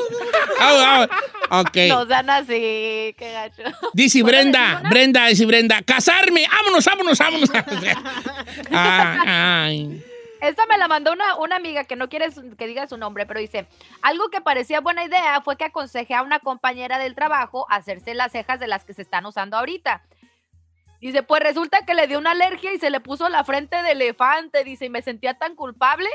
vamos, 0.59 0.81
vamos. 0.81 1.09
Ok. 1.49 1.77
No 1.89 2.05
sean 2.05 2.29
así, 2.29 3.15
qué 3.17 3.31
gacho. 3.33 3.63
Dice 3.93 4.21
¿Puedo 4.21 4.37
Brenda? 4.37 4.81
Brenda, 4.89 5.27
dice 5.27 5.45
Brenda, 5.45 5.81
casarme, 5.81 6.45
vámonos, 6.51 6.85
vámonos, 6.85 7.17
vámonos. 7.17 7.49
Ah, 8.71 9.63
ay. 9.65 10.03
Esta 10.41 10.65
me 10.67 10.77
la 10.77 10.87
mandó 10.87 11.11
una, 11.13 11.35
una 11.37 11.55
amiga 11.55 11.83
que 11.85 11.95
no 11.95 12.09
quiere 12.09 12.31
su- 12.31 12.55
que 12.55 12.67
diga 12.67 12.87
su 12.87 12.95
nombre, 12.97 13.25
pero 13.25 13.39
dice, 13.39 13.65
algo 14.03 14.29
que 14.29 14.39
parecía 14.39 14.81
buena 14.81 15.03
idea 15.03 15.41
fue 15.41 15.57
que 15.57 15.63
aconsejé 15.65 16.13
a 16.13 16.21
una 16.21 16.39
compañera 16.39 16.99
del 16.99 17.15
trabajo 17.15 17.65
hacerse 17.69 18.13
las 18.13 18.31
cejas 18.33 18.59
de 18.59 18.67
las 18.67 18.83
que 18.85 18.93
se 18.93 19.01
están 19.01 19.25
usando 19.25 19.57
ahorita. 19.57 20.03
Dice, 21.01 21.23
pues 21.23 21.41
resulta 21.41 21.85
que 21.85 21.93
le 21.95 22.05
dio 22.07 22.19
una 22.19 22.31
alergia 22.31 22.71
y 22.73 22.77
se 22.79 22.89
le 22.91 22.99
puso 22.99 23.29
la 23.29 23.43
frente 23.43 23.81
de 23.81 23.91
elefante, 23.91 24.63
dice, 24.63 24.85
y 24.85 24.89
me 24.89 25.01
sentía 25.01 25.33
tan 25.35 25.55
culpable. 25.55 26.09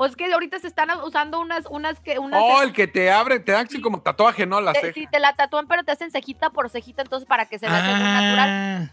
O 0.00 0.06
es 0.06 0.14
que 0.14 0.32
ahorita 0.32 0.60
se 0.60 0.68
están 0.68 0.88
usando 1.04 1.40
unas, 1.40 1.64
unas 1.68 1.98
que, 1.98 2.20
unas 2.20 2.40
Oh, 2.40 2.62
el 2.62 2.72
que 2.72 2.86
te 2.86 3.10
abre, 3.10 3.40
te 3.40 3.50
dan 3.50 3.66
así 3.66 3.80
como 3.80 4.00
tatuaje, 4.00 4.46
¿no? 4.46 4.60
La 4.60 4.72
ceja. 4.72 4.92
si 4.92 5.08
te 5.08 5.18
la 5.18 5.34
tatúan, 5.34 5.66
pero 5.66 5.82
te 5.82 5.90
hacen 5.90 6.12
cejita 6.12 6.50
por 6.50 6.70
cejita, 6.70 7.02
entonces 7.02 7.26
para 7.26 7.46
que 7.46 7.58
se 7.58 7.66
vea 7.66 7.84
según 7.84 7.98
natural. 7.98 8.48
Ah. 8.48 8.90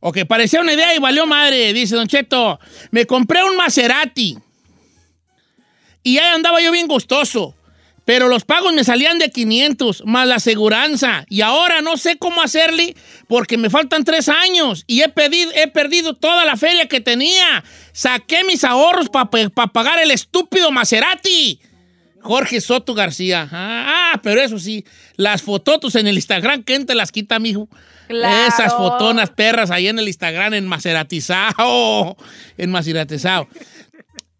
Ok, 0.00 0.18
parecía 0.26 0.60
una 0.60 0.72
idea 0.72 0.92
y 0.92 0.98
valió 0.98 1.24
madre, 1.24 1.72
dice 1.72 1.94
Don 1.94 2.08
Cheto. 2.08 2.58
Me 2.90 3.06
compré 3.06 3.44
un 3.44 3.56
Maserati. 3.56 4.38
Y 6.02 6.18
ahí 6.18 6.34
andaba 6.34 6.60
yo 6.60 6.72
bien 6.72 6.88
gustoso. 6.88 7.54
Pero 8.04 8.28
los 8.28 8.44
pagos 8.44 8.72
me 8.72 8.82
salían 8.82 9.18
de 9.18 9.30
500, 9.30 10.04
más 10.04 10.26
la 10.26 10.36
aseguranza. 10.36 11.24
Y 11.28 11.42
ahora 11.42 11.80
no 11.80 11.96
sé 11.96 12.16
cómo 12.16 12.42
hacerle 12.42 12.96
porque 13.28 13.56
me 13.56 13.70
faltan 13.70 14.04
tres 14.04 14.28
años. 14.28 14.84
Y 14.86 15.02
he, 15.02 15.08
pedido, 15.08 15.50
he 15.54 15.68
perdido 15.68 16.14
toda 16.14 16.44
la 16.44 16.56
feria 16.56 16.88
que 16.88 17.00
tenía. 17.00 17.62
Saqué 17.92 18.44
mis 18.44 18.64
ahorros 18.64 19.08
para 19.10 19.28
pagar 19.72 20.00
el 20.00 20.10
estúpido 20.10 20.70
Maserati. 20.70 21.60
Jorge 22.22 22.60
Soto 22.60 22.94
García. 22.94 23.48
Ah, 23.50 24.12
ah, 24.14 24.20
pero 24.22 24.40
eso 24.40 24.58
sí, 24.58 24.84
las 25.16 25.42
fototos 25.42 25.94
en 25.94 26.06
el 26.06 26.16
Instagram, 26.16 26.62
¿quién 26.62 26.86
te 26.86 26.94
las 26.94 27.12
quita, 27.12 27.38
mijo? 27.38 27.68
Claro. 28.08 28.46
Esas 28.48 28.74
fotonas 28.74 29.30
perras 29.30 29.70
ahí 29.70 29.88
en 29.88 29.98
el 29.98 30.08
Instagram, 30.08 30.54
en 30.54 30.66
Maseratizado. 30.66 32.16
En 32.58 32.70
Maseratizado. 32.70 33.48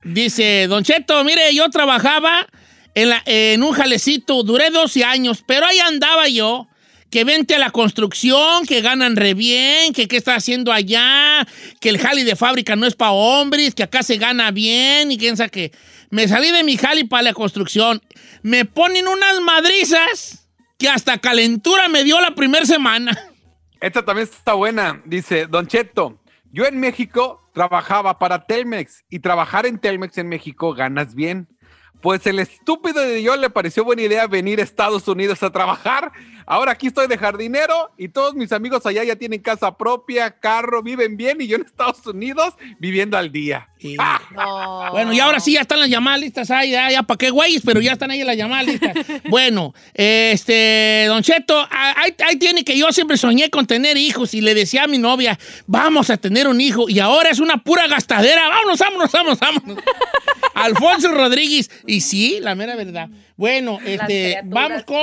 Dice, 0.03 0.67
Don 0.67 0.83
Cheto, 0.83 1.23
mire, 1.25 1.55
yo 1.55 1.69
trabajaba 1.71 2.47
en, 2.95 3.63
un 3.63 3.73
jalecito, 3.73 4.43
duré 4.43 4.71
12 4.71 5.05
años, 5.05 5.43
pero 5.47 5.67
ahí 5.67 5.79
andaba 5.79 6.29
yo. 6.29 6.67
Que 7.11 7.25
vente 7.25 7.57
a 7.57 7.59
la 7.59 7.73
construcción, 7.73 8.65
que 8.67 8.83
ganan 8.83 9.17
re 9.17 9.35
bien, 9.35 9.93
que 9.93 10.07
qué 10.07 10.17
está 10.17 10.37
haciendo 10.37 10.73
allá, 10.73 11.45
que 11.81 11.89
el 11.89 11.99
jali 11.99 12.23
de 12.23 12.37
fábrica 12.37 12.77
no 12.77 12.87
es 12.87 12.95
para 12.95 13.11
hombres, 13.11 13.75
que 13.75 13.83
acá 13.83 14.05
se 14.05 14.17
gana 14.17 14.53
bien 14.53 15.11
y 15.11 15.19
quién 15.19 15.37
sabe 15.37 15.51
qué. 15.51 15.73
Me 16.11 16.29
salí 16.29 16.53
de 16.53 16.63
mi 16.63 16.77
jali 16.77 17.03
para 17.03 17.25
la 17.25 17.33
construcción. 17.33 18.01
Me 18.43 18.65
ponen 18.65 19.09
unas 19.09 19.41
madrizas 19.41 20.49
que 20.79 20.89
hasta 20.89 21.19
calentura 21.19 21.89
me 21.89 22.05
dio 22.05 22.21
la 22.21 22.37
primera 22.37 22.65
semana. 22.65 23.19
Esta 23.81 24.05
también 24.05 24.29
está 24.31 24.55
buena. 24.55 25.03
Dice, 25.05 25.47
Don 25.47 25.67
Cheto, 25.67 26.21
yo 26.53 26.65
en 26.67 26.79
México 26.79 27.51
trabajaba 27.55 28.19
para 28.19 28.47
Telmex 28.47 29.05
y 29.09 29.21
trabajar 29.21 29.67
en 29.67 29.79
Telmex 29.79 30.19
en 30.19 30.29
México 30.29 30.75
ganas 30.75 31.15
bien. 31.15 31.49
Pues 32.01 32.27
el 32.27 32.39
estúpido 32.39 33.01
de 33.01 33.23
yo 33.23 33.37
le 33.37 33.51
pareció 33.51 33.85
buena 33.85 34.03
idea 34.03 34.27
venir 34.27 34.61
a 34.61 34.63
Estados 34.63 35.07
Unidos 35.09 35.43
a 35.43 35.51
trabajar. 35.51 36.13
Ahora 36.47 36.73
aquí 36.73 36.89
estoy 36.89 37.07
de 37.07 37.17
jardinero 37.17 37.93
y 37.97 38.09
todos 38.09 38.35
mis 38.35 38.51
amigos 38.51 38.85
allá 38.85 39.05
ya 39.05 39.15
tienen 39.15 39.41
casa 39.41 39.77
propia, 39.77 40.41
carro, 40.41 40.83
viven 40.83 41.17
bien 41.17 41.41
y 41.41 41.47
yo 41.47 41.57
en 41.57 41.63
Estados 41.63 42.05
Unidos 42.07 42.55
viviendo 42.79 43.17
al 43.17 43.31
día. 43.31 43.69
No. 44.31 44.91
Bueno, 44.93 45.13
y 45.13 45.21
ahora 45.21 45.41
sí 45.41 45.55
ya 45.55 45.63
están 45.63 45.81
las 45.81 45.89
llamadas 45.89 46.21
listas 46.21 46.51
ahí, 46.51 46.71
ya, 46.71 46.91
ya 46.91 47.03
para 47.03 47.19
qué 47.19 47.31
güeyes, 47.31 47.63
pero 47.65 47.81
ya 47.81 47.93
están 47.93 48.11
ahí 48.11 48.23
las 48.23 48.37
llamadas 48.37 48.67
listas. 48.67 48.95
bueno, 49.29 49.75
este, 49.95 51.05
Don 51.09 51.23
Cheto, 51.23 51.67
ahí, 51.71 52.15
ahí 52.27 52.37
tiene 52.37 52.65
que 52.65 52.77
yo 52.77 52.93
siempre 52.93 53.17
soñé 53.17 53.51
con 53.51 53.67
tener 53.67 53.97
hijos 53.97 54.35
y 54.35 54.41
le 54.41 54.55
decía 54.55 54.85
a 54.85 54.87
mi 54.87 54.99
novia, 54.99 55.39
vamos 55.67 56.11
a 56.11 56.17
tener 56.17 56.47
un 56.47 56.61
hijo, 56.61 56.89
y 56.89 57.01
ahora 57.01 57.31
es 57.31 57.41
una 57.41 57.59
pura 57.59 57.87
gastadera, 57.89 58.49
vámonos, 58.49 58.79
vámonos, 58.79 59.13
vámonos, 59.13 59.41
vámonos. 59.41 59.85
Alfonso 60.65 61.13
Rodríguez, 61.13 61.71
y 61.87 62.01
sí, 62.01 62.39
la 62.41 62.55
mera 62.55 62.77
verdad. 62.77 63.09
Bueno, 63.37 63.79
este, 63.85 64.41
vamos 64.45 64.85
con, 64.85 64.99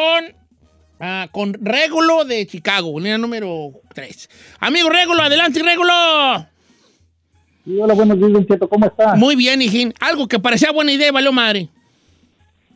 ah, 0.99 1.27
con 1.31 1.53
Régulo 1.53 2.25
de 2.25 2.45
Chicago, 2.45 2.99
línea 2.99 3.17
número 3.17 3.71
3. 3.93 4.29
Amigo 4.59 4.89
Régulo, 4.89 5.21
adelante, 5.21 5.61
Régulo. 5.63 5.93
Sí, 7.65 7.77
hola, 7.79 7.93
buenos 7.93 8.17
días, 8.17 8.31
Don 8.31 8.45
Cheto, 8.47 8.69
¿cómo 8.69 8.85
está? 8.85 9.15
Muy 9.15 9.35
bien, 9.35 9.61
hijín. 9.61 9.93
Algo 9.99 10.27
que 10.27 10.39
parecía 10.39 10.71
buena 10.71 10.91
idea, 10.91 11.11
valió 11.11 11.31
madre. 11.33 11.69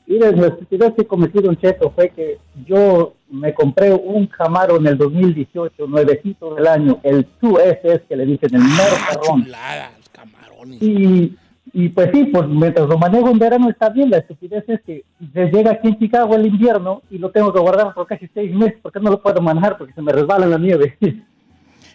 Mire, 0.06 0.36
la 0.36 0.48
estupidez 0.48 0.94
que 0.98 1.06
cometí, 1.08 1.40
Don 1.40 1.56
Cheto, 1.56 1.92
fue 1.96 2.10
que 2.10 2.40
yo 2.66 3.14
me 3.30 3.54
compré 3.54 3.94
un 3.94 4.28
Camaro 4.28 4.76
en 4.76 4.88
el 4.88 4.98
2018, 4.98 5.88
nuevecito 5.88 6.54
del 6.56 6.68
año, 6.68 7.00
el 7.04 7.26
2SS, 7.40 8.02
que 8.10 8.16
le 8.18 8.26
dicen 8.26 8.54
el 8.54 8.62
mero 8.62 8.96
Ah, 9.10 9.16
chulada, 9.24 9.94
los 9.98 10.10
camarones. 10.10 10.82
Y, 10.82 11.38
y 11.74 11.90
pues 11.90 12.10
sí, 12.14 12.26
pues 12.26 12.48
mientras 12.48 12.88
lo 12.88 12.98
manejo 12.98 13.30
en 13.30 13.40
verano 13.40 13.70
está 13.70 13.90
bien, 13.90 14.10
la 14.10 14.18
estupidez 14.18 14.64
es 14.68 14.82
que 14.82 15.04
se 15.34 15.46
llega 15.46 15.72
aquí 15.72 15.88
en 15.90 16.00
Chicago 16.00 16.36
el 16.36 16.46
invierno 16.46 17.02
y 17.10 17.18
lo 17.18 17.32
tengo 17.32 17.54
que 17.54 17.60
guardar 17.60 17.94
por 17.94 18.08
casi 18.08 18.28
seis 18.34 18.54
meses, 18.54 18.78
porque 18.82 19.00
no 19.00 19.10
lo 19.12 19.22
puedo 19.22 19.42
manejar 19.42 19.78
porque 19.78 19.94
se 19.94 20.02
me 20.02 20.12
resbala 20.12 20.46
en 20.46 20.52
la 20.52 20.58
nieve. 20.58 20.98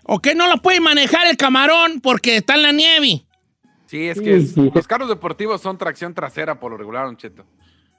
¿O 0.05 0.21
que 0.21 0.35
no 0.35 0.49
lo 0.49 0.59
puede 0.59 0.81
manejar 0.81 1.27
el 1.27 1.37
camarón 1.37 2.01
porque 2.01 2.37
está 2.37 2.55
en 2.55 2.62
la 2.62 2.73
nieve? 2.73 3.25
Sí, 3.87 4.09
es 4.09 4.19
Sí, 4.19 4.25
que 4.25 4.41
sí. 4.41 4.71
los 4.75 4.87
carros 4.87 5.09
deportivos 5.09 5.61
son 5.61 5.79
tracción 5.79 6.15
trasera 6.15 6.59
por 6.61 6.71
lo 6.73 6.77
regular, 6.79 7.07
Don 7.07 7.17
Cheto. 7.17 7.45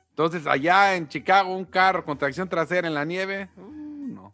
Entonces, 0.09 0.47
allá 0.47 0.95
en 0.95 1.07
Chicago, 1.07 1.55
un 1.55 1.65
carro 1.65 2.03
con 2.03 2.17
tracción 2.17 2.49
trasera 2.49 2.87
en 2.87 2.93
la 2.93 3.05
nieve, 3.05 3.49
uh, 3.57 4.07
no. 4.07 4.33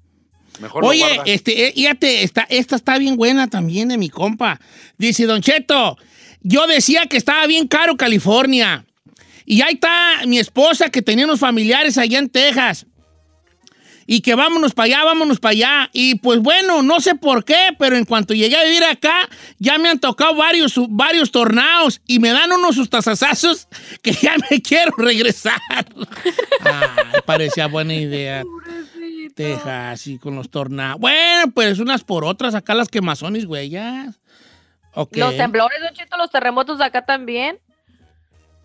Mejor 0.62 0.86
Oye, 0.86 1.04
este, 1.26 1.68
eh, 1.68 1.74
fíjate, 1.74 2.24
esta, 2.24 2.44
esta 2.50 2.76
está 2.76 2.98
bien 3.00 3.18
buena 3.18 3.48
también 3.48 3.90
de 3.90 3.98
mi 3.98 4.10
compa. 4.10 4.60
Dice, 4.98 5.26
Don 5.26 5.42
Cheto, 5.42 5.98
yo 6.44 6.68
decía 6.68 7.08
que 7.08 7.18
estaba 7.18 7.48
bien 7.48 7.68
caro 7.68 7.98
California. 7.98 8.86
Y 9.46 9.62
ahí 9.62 9.74
está 9.74 10.22
mi 10.26 10.40
esposa 10.40 10.90
que 10.90 11.02
tenía 11.02 11.26
unos 11.26 11.40
familiares 11.40 11.98
allá 11.98 12.20
en 12.20 12.30
Texas. 12.30 12.86
Y 14.06 14.20
que 14.20 14.36
vámonos 14.36 14.74
para 14.74 14.86
allá, 14.86 15.06
vámonos 15.06 15.40
para 15.40 15.52
allá. 15.52 15.90
Y 15.94 16.16
pues 16.16 16.40
bueno, 16.40 16.84
no 16.84 17.00
sé 17.00 17.16
por 17.16 17.46
qué, 17.46 17.70
pero 17.80 17.96
en 17.96 18.04
cuanto 18.04 18.34
llegué 18.34 18.58
a 18.58 18.66
vivir 18.66 18.84
acá, 18.84 19.30
ya 19.60 19.78
me 19.78 19.90
han 19.90 20.00
tocado 20.00 20.36
varios, 20.36 20.74
varios 20.90 21.32
tornados 21.32 22.02
y 22.06 22.20
me 22.20 22.30
dan 22.30 22.52
unos 22.52 22.76
sustazazazos 22.76 23.70
que 24.02 24.12
ya 24.22 24.36
me 24.50 24.62
quiero 24.62 24.94
regresar. 24.98 25.62
Ay, 26.62 27.22
parecía 27.26 27.68
buena 27.68 27.94
idea. 27.94 28.44
Texas 29.34 30.08
y 30.08 30.20
con 30.20 30.36
los 30.36 30.50
tornados. 30.50 31.00
Bueno, 31.00 31.52
pues 31.54 31.80
unas 31.80 32.04
por 32.04 32.26
otras, 32.26 32.56
acá 32.56 32.76
las 32.76 32.90
quemazones, 32.90 33.46
güey, 33.46 33.70
ya. 33.70 34.14
Ok. 34.96 35.18
Los 35.18 35.36
temblores, 35.38 35.80
Don 35.82 35.94
Cheto, 35.94 36.18
los 36.18 36.30
terremotos 36.30 36.78
de 36.78 36.86
acá 36.86 37.06
también. 37.06 37.60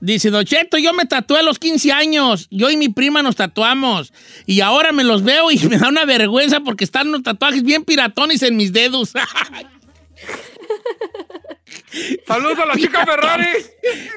Dice, 0.00 0.30
Don 0.30 0.44
Cheto, 0.44 0.78
yo 0.78 0.92
me 0.92 1.06
tatué 1.06 1.40
a 1.40 1.42
los 1.42 1.58
15 1.58 1.90
años. 1.92 2.46
Yo 2.50 2.70
y 2.70 2.76
mi 2.76 2.88
prima 2.88 3.22
nos 3.22 3.34
tatuamos. 3.36 4.12
Y 4.46 4.60
ahora 4.60 4.92
me 4.92 5.02
los 5.04 5.24
veo 5.24 5.50
y 5.50 5.58
me 5.68 5.78
da 5.78 5.88
una 5.88 6.04
vergüenza 6.04 6.60
porque 6.60 6.84
están 6.84 7.08
unos 7.08 7.22
tatuajes 7.24 7.62
bien 7.62 7.84
piratones 7.84 8.42
en 8.42 8.56
mis 8.56 8.72
dedos. 8.72 9.12
¡Saludos 12.26 12.58
a 12.58 12.66
la 12.66 12.74
chica 12.76 13.04
Ferrari! 13.04 13.48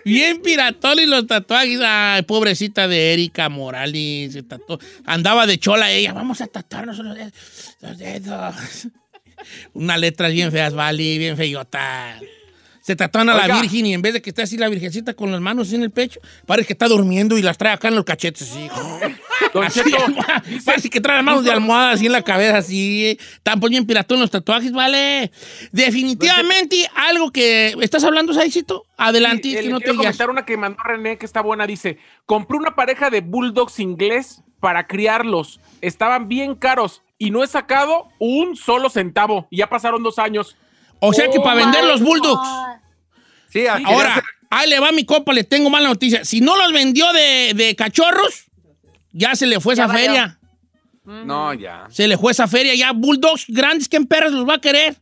bien 0.06 0.41
piratones 0.41 1.08
los 1.08 1.26
tatuajes. 1.26 1.80
Ay, 1.84 2.21
pobrecita 2.24 2.88
de 2.88 3.13
Erika 3.13 3.50
Morales. 3.50 4.34
Se 4.34 4.43
tatuó. 4.43 4.78
Andaba 5.06 5.47
de 5.47 5.58
chola 5.58 5.89
ella. 5.91 6.13
Vamos 6.13 6.41
a 6.41 6.47
tatuarnos 6.47 7.00
los 7.00 7.97
dedos. 7.97 8.88
Unas 9.73 9.99
letras 9.99 10.32
bien 10.32 10.51
feas, 10.51 10.73
vale, 10.73 11.17
bien 11.17 11.38
feyota. 11.38 12.19
Se 12.82 12.95
tatúan 12.95 13.30
a 13.30 13.36
la. 13.36 13.62
Virgen 13.62 13.86
y 13.86 13.93
en 13.93 14.01
vez 14.01 14.13
de 14.13 14.21
que 14.23 14.32
esté 14.32 14.41
así 14.41 14.58
la 14.58 14.67
virgencita 14.67 15.13
con 15.13 15.32
las 15.32 15.39
manos 15.39 15.71
en 15.71 15.84
el 15.84 15.91
pecho, 15.91 16.19
parece 16.47 16.65
que 16.67 16.73
está 16.73 16.88
durmiendo 16.88 17.38
y 17.38 17.43
las 17.43 17.56
trae 17.56 17.73
acá 17.73 17.89
en 17.89 17.95
los 17.95 18.04
cachetes, 18.04 18.51
así. 18.51 18.67
Así, 19.54 19.82
parece 20.65 20.89
que 20.89 21.01
trae 21.01 21.17
las 21.17 21.25
manos 21.25 21.43
de 21.43 21.51
almohada 21.51 21.91
así 21.91 22.06
en 22.06 22.12
la 22.13 22.21
cabeza, 22.21 22.58
así. 22.58 23.17
Están 23.19 23.60
poniendo 23.60 23.86
piratón 23.86 24.19
los 24.19 24.32
tatuajes, 24.32 24.71
vale. 24.71 25.30
Definitivamente 25.71 26.88
algo 26.95 27.32
que... 27.32 27.75
¿Estás 27.82 28.04
hablando, 28.04 28.34
Saicito? 28.34 28.86
Adelante, 28.97 29.49
Sí, 29.49 29.56
que 29.56 29.69
no 29.69 29.80
te 29.80 29.86
quiero 29.86 29.99
guías. 29.99 30.15
comentar 30.17 30.30
una 30.30 30.45
que 30.45 30.58
mandó 30.58 30.82
René 30.84 31.17
que 31.17 31.25
está 31.25 31.41
buena. 31.41 31.67
Dice: 31.67 31.97
Compré 32.25 32.58
una 32.58 32.75
pareja 32.75 33.10
de 33.10 33.21
bulldogs 33.21 33.80
inglés 33.80 34.41
para 34.60 34.88
criarlos. 34.88 35.60
Estaban 35.82 36.27
bien 36.27 36.56
caros 36.56 37.01
y 37.23 37.29
no 37.29 37.43
he 37.43 37.47
sacado 37.47 38.07
un 38.17 38.55
solo 38.55 38.89
centavo. 38.89 39.47
Y 39.51 39.57
ya 39.57 39.69
pasaron 39.69 40.01
dos 40.01 40.17
años. 40.17 40.57
O 40.99 41.13
sea 41.13 41.29
que 41.29 41.38
Oh 41.38 41.43
para 41.43 41.57
vender 41.63 41.84
my 41.84 41.89
los 41.89 42.01
Bulldogs... 42.01 42.41
God. 42.41 42.67
sí, 43.49 43.67
Ahora, 43.67 44.23
ahí 44.49 44.67
le 44.67 44.79
va 44.79 44.91
mi 44.91 45.05
copa, 45.05 45.31
le 45.31 45.43
tengo 45.43 45.69
mala 45.69 45.88
noticia. 45.88 46.25
Si 46.25 46.41
no 46.41 46.57
los 46.57 46.73
vendió 46.73 47.13
de, 47.13 47.53
de 47.55 47.75
cachorros, 47.75 48.45
ya 49.12 49.36
se 49.36 49.45
le 49.45 49.60
fue 49.60 49.75
Ya 49.75 49.86
esa 49.86 49.93
feria. 49.93 50.39
No, 51.03 51.53
ya. 51.53 51.86
Se 51.91 52.07
le 52.07 52.17
fue 52.17 52.31
esa 52.31 52.47
feria. 52.47 52.73
Ya 52.73 52.91
Bulldogs 52.91 53.45
grandes, 53.47 53.88
¿quién 53.88 54.07
perras 54.07 54.31
los 54.31 54.49
va 54.49 54.55
a 54.55 54.60
querer? 54.62 54.97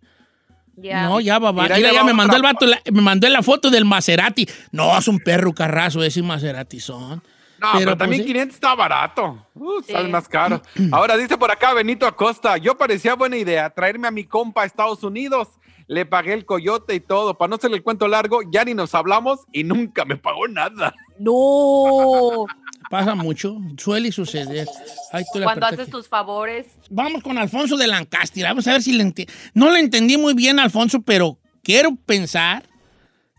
Ya. 0.75 1.03
No, 1.03 1.21
ya 1.21 1.39
va, 1.39 1.51
va. 1.53 1.63
Mira, 1.63 1.77
Mira, 1.77 1.93
ya 1.93 2.03
me 2.03 2.11
mandó 2.13 2.35
el 2.35 2.41
vato, 2.41 2.65
la- 2.65 2.81
me 2.91 3.01
mandó 3.01 3.29
la 3.29 3.43
foto 3.43 3.69
del 3.69 3.85
Maserati. 3.85 4.45
No, 4.71 4.97
es 4.97 5.07
un 5.07 5.19
perro 5.19 5.53
carrazo 5.53 6.03
ese 6.03 6.21
Maserati 6.21 6.81
son. 6.81 7.23
No, 7.61 7.67
Pero, 7.73 7.85
pero, 7.85 7.97
también 7.97 8.21
pues, 8.21 8.27
sí. 8.27 8.33
500 8.33 8.55
está 8.55 8.75
barato. 8.75 9.45
Uh, 9.55 9.81
Sí. 9.85 9.91
sale 9.93 10.07
más 10.09 10.27
caro. 10.27 10.61
Ahora 10.91 11.17
dice 11.17 11.37
por 11.37 11.51
acá 11.51 11.73
Benito 11.73 12.05
Acosta, 12.07 12.57
yo 12.57 12.77
parecía 12.77 13.15
buena 13.15 13.37
idea 13.37 13.69
traerme 13.69 14.07
a 14.07 14.11
mi 14.11 14.23
compa 14.25 14.63
a 14.63 14.65
Estados 14.65 15.03
Unidos. 15.03 15.47
Le 15.87 16.05
pagué 16.05 16.33
el 16.33 16.45
coyote 16.45 16.93
y 16.93 16.99
todo. 16.99 17.35
Para 17.37 17.49
no 17.49 17.55
hacerle 17.55 17.77
el 17.77 17.83
cuento 17.83 18.07
largo, 18.07 18.41
ya 18.51 18.63
ni 18.63 18.75
nos 18.75 18.93
hablamos 18.93 19.39
y 19.51 19.63
nunca 19.63 20.05
me 20.05 20.17
pagó 20.17 20.47
nada. 20.47 20.93
No. 21.17 22.45
Pasa 22.89 23.13
mucho, 23.15 23.57
suele 23.77 24.11
suceder. 24.11 24.67
La 25.11 25.43
Cuando 25.43 25.65
haces 25.67 25.81
aquí. 25.81 25.91
tus 25.91 26.07
favores. 26.07 26.65
Vamos 26.89 27.21
con 27.23 27.37
Alfonso 27.37 27.75
de 27.77 27.85
Lancaster. 27.87 28.43
Vamos 28.43 28.67
a 28.67 28.71
ver 28.73 28.81
si 28.81 28.93
le 28.93 29.03
enti- 29.03 29.29
No 29.53 29.69
le 29.71 29.79
entendí 29.79 30.17
muy 30.17 30.33
bien, 30.33 30.59
Alfonso, 30.59 31.01
pero 31.01 31.37
quiero 31.63 31.95
pensar 31.95 32.63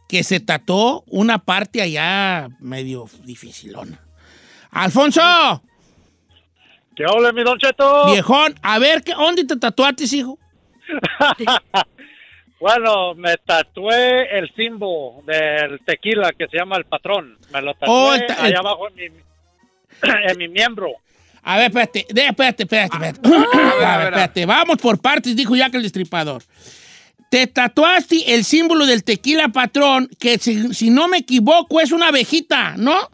que 0.09 0.23
se 0.25 0.41
trató 0.41 1.05
una 1.09 1.39
parte 1.39 1.83
allá 1.83 2.49
medio 2.61 3.07
dificilona. 3.25 4.01
Alfonso, 4.73 5.63
¿Qué 6.95 7.05
hola, 7.07 7.33
mi 7.33 7.43
Don 7.43 7.59
Cheto? 7.59 8.07
viejón, 8.07 8.55
a 8.63 8.79
ver, 8.79 9.03
¿qué, 9.03 9.15
¿dónde 9.15 9.45
te 9.45 9.57
tatuaste, 9.57 10.05
hijo? 10.17 10.39
Bueno, 12.61 13.15
me 13.15 13.37
tatué 13.39 14.39
el 14.39 14.53
símbolo 14.55 15.23
del 15.25 15.81
tequila 15.87 16.31
que 16.37 16.47
se 16.47 16.59
llama 16.59 16.77
el 16.77 16.85
patrón. 16.85 17.39
Me 17.55 17.63
lo 17.63 17.73
tatué 17.73 17.89
Oh, 17.89 18.13
el 18.13 18.27
ta- 18.27 18.35
el- 18.35 18.45
allá 18.49 18.59
abajo 18.59 18.89
en 18.89 18.95
mi, 19.15 19.21
en 20.31 20.37
mi 20.39 20.47
miembro. 20.49 20.91
A 21.43 21.57
ver, 21.57 21.69
espérate, 21.69 22.01
espérate, 22.01 22.63
espérate, 22.65 22.97
espérate. 22.97 23.21
ver, 23.31 23.85
A 23.87 23.95
a 23.95 23.97
ver, 23.97 24.07
espérate, 24.09 24.45
vamos 24.45 24.77
por 24.77 25.01
partes, 25.01 25.35
dijo 25.35 25.57
ya 25.57 25.71
que 25.71 25.79
el 25.79 25.83
destripador. 25.85 26.43
Te 27.31 27.47
tatuaste 27.47 28.35
el 28.35 28.45
símbolo 28.45 28.85
del 28.85 29.05
tequila 29.05 29.49
patrón, 29.49 30.11
que 30.19 30.37
si, 30.37 30.75
si 30.75 30.91
no 30.91 31.09
me 31.09 31.17
equivoco 31.19 31.81
es 31.81 31.93
una 31.93 32.09
abejita, 32.09 32.75
¿no? 32.77 33.09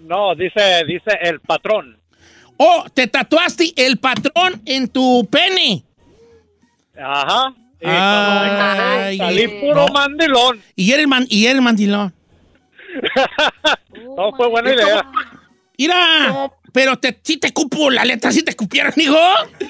No, 0.00 0.34
dice, 0.34 0.84
dice 0.86 1.10
el 1.22 1.40
patrón. 1.40 1.98
O 2.56 2.84
te 2.92 3.06
tatuaste 3.06 3.72
el 3.76 3.98
patrón 3.98 4.60
en 4.64 4.88
tu 4.88 5.26
pene. 5.30 5.84
Ajá. 7.00 7.54
Y 7.80 7.86
Ay, 7.86 9.18
salí 9.18 9.46
no. 9.46 9.60
puro 9.60 9.88
mandilón. 9.88 10.60
Y 10.74 10.90
eres, 10.92 11.06
man- 11.06 11.26
y 11.28 11.46
eres 11.46 11.62
mandilón. 11.62 12.12
No 14.16 14.32
fue 14.36 14.48
buena 14.48 14.72
idea. 14.72 15.06
Mira, 15.76 16.50
pero 16.72 16.96
te, 16.98 17.18
sí 17.22 17.36
te 17.36 17.52
cupo 17.52 17.88
la 17.90 18.04
letra, 18.04 18.32
sí 18.32 18.42
te 18.42 18.56
cupieron, 18.56 18.92
hijo. 18.96 19.16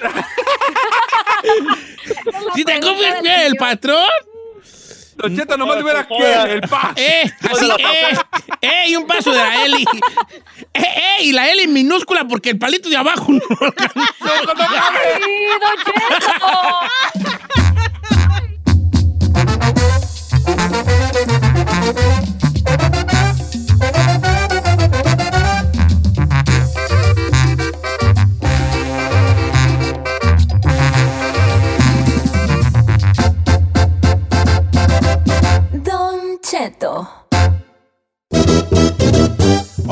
¿Sí 2.55 2.63
te 2.63 2.79
cupieron 2.79 3.25
el 3.27 3.55
patrón? 3.55 4.07
Don 5.21 5.35
Cheto, 5.35 5.57
nomás 5.57 5.75
le 5.75 5.83
hubiera 5.83 6.07
que 6.07 6.53
el 6.53 6.61
pa. 6.61 6.93
Eh, 6.95 7.29
así, 7.51 7.69
eh, 7.69 8.17
eh, 8.61 8.85
y 8.87 8.95
un 8.95 9.05
paso 9.05 9.31
de 9.31 9.37
la 9.37 9.65
Eli. 9.65 9.85
Eh, 10.73 10.81
eh, 10.81 11.23
y 11.23 11.33
la 11.33 11.49
Eli 11.51 11.67
minúscula 11.67 12.25
porque 12.25 12.51
el 12.51 12.57
palito 12.57 12.87
de 12.89 12.95
abajo 12.95 13.29
no 13.29 13.41
alcanzó. 13.59 13.99
¡Sí, 13.99 14.29
Don 15.59 15.75
Cheto! 15.83 16.55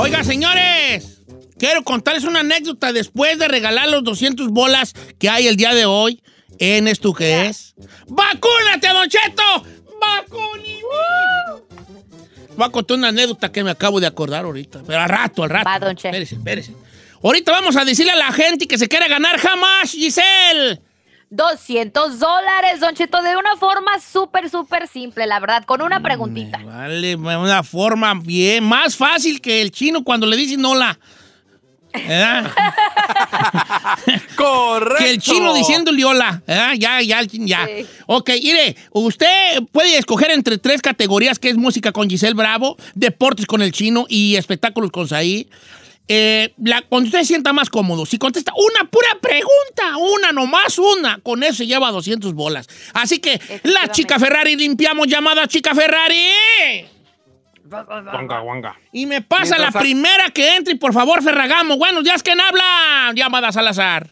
Oiga, 0.08 0.24
señores, 0.24 1.20
quiero 1.60 1.84
contarles 1.84 2.24
una 2.24 2.40
anécdota 2.40 2.94
después 2.94 3.38
de 3.40 3.50
regalar 3.50 3.90
los 3.90 4.06
200 4.06 4.48
bolas 4.52 4.94
que 5.20 5.30
hay 5.30 5.48
el 5.48 5.58
día 5.58 5.74
de 5.74 5.86
hoy 5.86 6.24
en 6.60 6.88
esto 6.88 7.12
que 7.12 7.48
es. 7.48 7.76
¡Vacúnate, 8.08 8.88
Don 8.88 9.10
Cheto! 9.10 9.66
¡Vacuni! 10.00 10.80
Voy 12.56 12.66
a 12.66 12.70
contar 12.70 12.98
una 12.98 13.10
anécdota 13.10 13.52
que 13.52 13.66
me 13.66 13.70
acabo 13.70 14.00
de 14.00 14.08
acordar 14.08 14.46
ahorita. 14.46 14.82
Pero 14.88 14.98
al 14.98 15.10
rato, 15.10 15.44
al 15.44 15.50
rato. 15.50 15.70
Va, 15.70 15.78
don 15.78 15.94
Che. 15.94 16.08
Espérese, 16.08 16.36
espérese. 16.36 16.74
Ahorita 17.22 17.52
vamos 17.52 17.76
a 17.76 17.84
decirle 17.84 18.14
a 18.14 18.16
la 18.16 18.32
gente 18.32 18.66
que 18.66 18.78
se 18.78 18.88
quiere 18.88 19.10
ganar 19.10 19.38
jamás, 19.38 19.92
Giselle. 19.92 20.80
200 21.30 22.20
dólares, 22.20 22.80
Don 22.80 22.96
Cheto, 22.96 23.22
de 23.22 23.36
una 23.36 23.56
forma 23.58 24.00
súper, 24.00 24.50
súper 24.50 24.88
simple, 24.88 25.28
la 25.28 25.40
verdad, 25.40 25.66
con 25.66 25.82
una 25.82 26.02
preguntita. 26.02 26.60
Vale, 26.64 27.16
una 27.16 27.64
forma 27.64 28.14
bien, 28.14 28.64
más 28.64 28.96
fácil 28.96 29.42
que 29.42 29.62
el 29.62 29.72
chino 29.72 30.04
cuando 30.04 30.26
le 30.26 30.38
dicen 30.38 30.64
hola. 30.64 30.98
¿Verdad? 31.94 32.52
Correcto. 34.36 35.04
Que 35.04 35.10
el 35.10 35.20
chino 35.20 35.54
diciéndole 35.54 36.06
hola. 36.06 36.42
¿verdad? 36.46 36.74
Ya, 36.78 37.02
ya, 37.02 37.22
ya. 37.24 37.66
Sí. 37.66 37.86
Ok, 38.06 38.30
mire, 38.44 38.76
usted 38.92 39.64
puede 39.72 39.98
escoger 39.98 40.32
entre 40.32 40.58
tres 40.58 40.82
categorías, 40.82 41.40
que 41.40 41.50
es 41.50 41.58
música 41.58 41.92
con 41.92 42.10
Giselle 42.10 42.36
Bravo, 42.36 42.78
deportes 42.94 43.46
con 43.46 43.62
el 43.62 43.72
chino 43.72 44.06
y 44.08 44.36
espectáculos 44.36 44.92
con 44.92 45.08
Saí. 45.08 45.50
Eh, 46.10 46.54
la, 46.64 46.82
cuando 46.84 47.08
usted 47.08 47.20
se 47.20 47.26
sienta 47.26 47.52
más 47.52 47.70
cómodo, 47.70 48.06
si 48.06 48.18
contesta 48.18 48.54
una 48.56 48.90
pura 48.90 49.10
pregunta, 49.22 49.98
una 49.98 50.32
nomás 50.32 50.80
una, 50.80 51.20
con 51.22 51.44
eso 51.44 51.56
se 51.56 51.68
lleva 51.68 51.92
200 51.92 52.34
bolas. 52.34 52.68
Así 52.94 53.20
que, 53.20 53.40
la 53.64 53.90
chica 53.92 54.18
Ferrari, 54.18 54.56
limpiamos 54.56 55.08
llamada 55.08 55.48
chica 55.48 55.76
Ferrari. 55.76 56.30
Guanga, 57.66 58.40
guanga. 58.40 58.76
Y 58.94 59.06
me 59.06 59.22
pasa 59.22 59.56
Mientras 59.58 59.74
la 59.74 59.80
a- 59.80 59.82
primera 59.82 60.30
que 60.30 60.56
entre, 60.56 60.74
y 60.76 60.78
por 60.78 60.94
favor, 60.94 61.22
Ferragamo. 61.22 61.76
Buenos 61.78 62.04
días, 62.06 62.24
¿quién 62.24 62.40
habla? 62.40 63.12
Llamada 63.14 63.52
Salazar. 63.52 64.10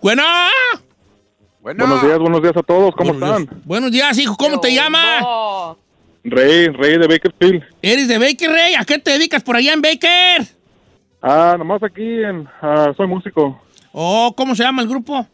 Buena. 0.00 0.48
Bueno, 1.60 1.86
Buenos 1.86 2.02
días, 2.06 2.18
buenos 2.18 2.42
días 2.42 2.56
a 2.56 2.62
todos. 2.62 2.94
¿Cómo 2.94 3.12
Buenos 3.12 3.28
están? 3.28 3.44
días. 3.54 3.66
Buenos 3.66 3.90
días, 3.90 4.18
hijo. 4.18 4.36
¿Cómo 4.36 4.60
te 4.60 4.72
llamas? 4.72 5.20
No. 5.20 5.78
Rey, 6.28 6.68
Rey 6.68 6.98
de 6.98 7.06
Bakersfield. 7.06 7.62
¿Eres 7.82 8.08
de 8.08 8.18
Baker, 8.18 8.50
Rey? 8.50 8.74
¿A 8.74 8.84
qué 8.84 8.98
te 8.98 9.12
dedicas 9.12 9.42
por 9.42 9.56
allá 9.56 9.72
en 9.72 9.80
Baker? 9.80 10.42
Ah, 11.22 11.54
nomás 11.56 11.82
aquí 11.82 12.02
en, 12.02 12.48
ah, 12.60 12.92
soy 12.96 13.06
músico. 13.06 13.60
Oh, 13.92 14.34
¿cómo 14.36 14.54
se 14.54 14.64
llama 14.64 14.82
el 14.82 14.88
grupo? 14.88 15.26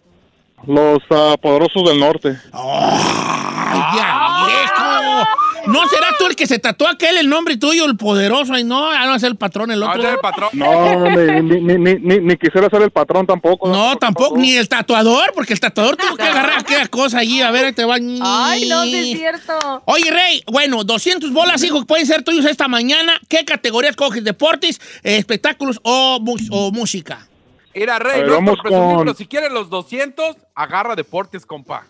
Los 0.66 0.98
ah, 1.10 1.34
Poderosos 1.40 1.82
del 1.88 1.98
Norte. 1.98 2.36
¡Ay, 2.52 3.80
ya, 3.96 4.46
viejo! 4.46 5.41
¿No 5.66 5.86
será 5.88 6.08
tú 6.18 6.26
el 6.26 6.36
que 6.36 6.46
se 6.46 6.58
tatuó 6.58 6.88
aquel 6.88 7.16
el 7.16 7.28
nombre 7.28 7.56
tuyo, 7.56 7.84
el 7.86 7.96
poderoso? 7.96 8.52
Ay, 8.54 8.64
no, 8.64 8.90
ah, 8.90 9.06
no 9.06 9.14
es 9.14 9.22
el 9.22 9.36
patrón, 9.36 9.70
el 9.70 9.82
va 9.82 9.86
a 9.86 9.90
otro. 9.90 10.02
ser 10.02 10.10
el 10.14 10.18
patrón. 10.18 10.48
No, 10.52 11.10
ni, 11.10 11.40
ni, 11.42 11.60
ni, 11.60 11.78
ni, 11.78 11.94
ni- 12.00 12.18
ni 12.20 12.36
quisiera 12.36 12.68
ser 12.68 12.82
el 12.82 12.90
patrón 12.90 13.26
tampoco. 13.26 13.68
No, 13.68 13.96
tampoco, 13.96 14.36
ni 14.36 14.56
el 14.56 14.68
tatuador, 14.68 15.32
porque 15.34 15.52
el 15.52 15.60
tatuador 15.60 15.96
tuvo 15.96 16.16
que 16.16 16.22
agarrar 16.24 16.58
aquella 16.60 16.88
cosa 16.88 17.18
allí. 17.18 17.40
A 17.42 17.50
ver, 17.50 17.66
ahí 17.66 17.72
te 17.72 17.84
va. 17.84 17.96
Ay, 18.22 18.68
no, 18.68 18.82
sí 18.84 18.96
es 19.12 19.18
cierto. 19.18 19.82
Oye, 19.86 20.10
Rey, 20.10 20.42
bueno, 20.50 20.84
200 20.84 21.32
bolas, 21.32 21.62
hijo, 21.62 21.80
que 21.80 21.86
pueden 21.86 22.06
ser 22.06 22.22
tuyos 22.22 22.44
esta 22.46 22.68
mañana. 22.68 23.20
¿Qué 23.28 23.44
categorías 23.44 23.96
coges? 23.96 24.24
¿Deportes, 24.24 24.80
espectáculos 25.02 25.80
o, 25.84 26.18
o 26.50 26.70
música? 26.72 27.26
Mira, 27.74 27.96
A 27.96 27.98
Rey, 27.98 28.20
ver, 28.20 28.28
no 28.28 28.34
vamos 28.34 28.58
con- 28.60 29.16
si 29.16 29.26
quieres 29.26 29.50
los 29.50 29.70
200, 29.70 30.36
agarra 30.54 30.94
deportes, 30.94 31.46
compa. 31.46 31.86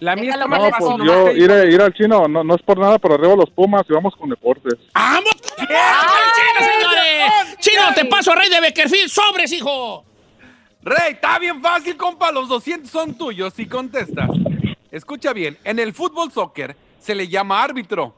La 0.00 0.14
mía 0.14 0.32
está 0.32 0.46
más 0.46 0.70
fácil. 0.70 0.96
pues 0.98 1.06
yo 1.08 1.30
ir, 1.32 1.50
a- 1.50 1.64
ir 1.64 1.80
al 1.80 1.92
chino, 1.94 2.28
no, 2.28 2.44
no 2.44 2.54
es 2.54 2.62
por 2.62 2.78
nada, 2.78 2.98
pero 2.98 3.14
arriba 3.14 3.34
los 3.36 3.50
Pumas 3.50 3.82
y 3.88 3.92
vamos 3.94 4.14
con 4.16 4.28
deportes. 4.28 4.74
¡Vamos! 4.94 5.30
con 5.56 5.66
señores! 5.66 7.56
Chino, 7.60 7.82
te 7.94 8.04
paso 8.04 8.32
a 8.32 8.36
Rey 8.36 8.50
de 8.50 8.60
Beckerfield. 8.60 9.08
¡Sobres, 9.08 9.52
hijo! 9.52 10.04
Rey, 10.82 11.12
está 11.14 11.38
bien 11.38 11.60
fácil, 11.62 11.96
compa. 11.96 12.30
Los 12.30 12.48
200 12.48 12.90
son 12.90 13.14
tuyos 13.16 13.54
si 13.54 13.66
contestas. 13.66 14.28
Escucha 14.90 15.32
bien, 15.32 15.58
en 15.64 15.78
el 15.78 15.92
fútbol 15.94 16.30
soccer 16.30 16.76
se 17.00 17.14
le 17.14 17.28
llama 17.28 17.62
árbitro. 17.62 18.14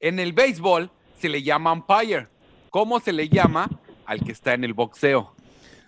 En 0.00 0.18
el 0.18 0.32
béisbol 0.32 0.90
se 1.20 1.28
le 1.28 1.42
llama 1.42 1.72
umpire. 1.72 2.28
¿Cómo 2.70 3.00
se 3.00 3.12
le 3.12 3.28
llama 3.28 3.68
al 4.06 4.20
que 4.20 4.32
está 4.32 4.54
en 4.54 4.64
el 4.64 4.72
boxeo? 4.74 5.34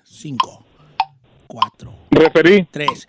Cinco, 0.05 0.64
cuatro, 1.50 1.92
Referí. 2.10 2.64
tres. 2.70 3.08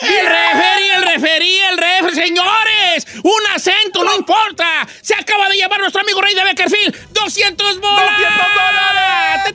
El 0.00 0.26
referí, 0.26 0.88
el 0.96 1.02
referí, 1.02 1.58
el 1.70 1.78
referí, 1.78 2.14
señores. 2.16 3.06
Un 3.22 3.54
acento, 3.54 4.02
no 4.02 4.16
importa. 4.16 4.86
Se 5.02 5.14
acaba 5.14 5.48
de 5.48 5.56
llamar 5.58 5.78
nuestro 5.80 6.00
amigo 6.00 6.20
Rey 6.20 6.34
de 6.34 6.42
Beckerfield. 6.42 7.12
200 7.12 7.80
bolas. 7.80 8.10
200 8.18 8.46
dólares. 8.54 9.54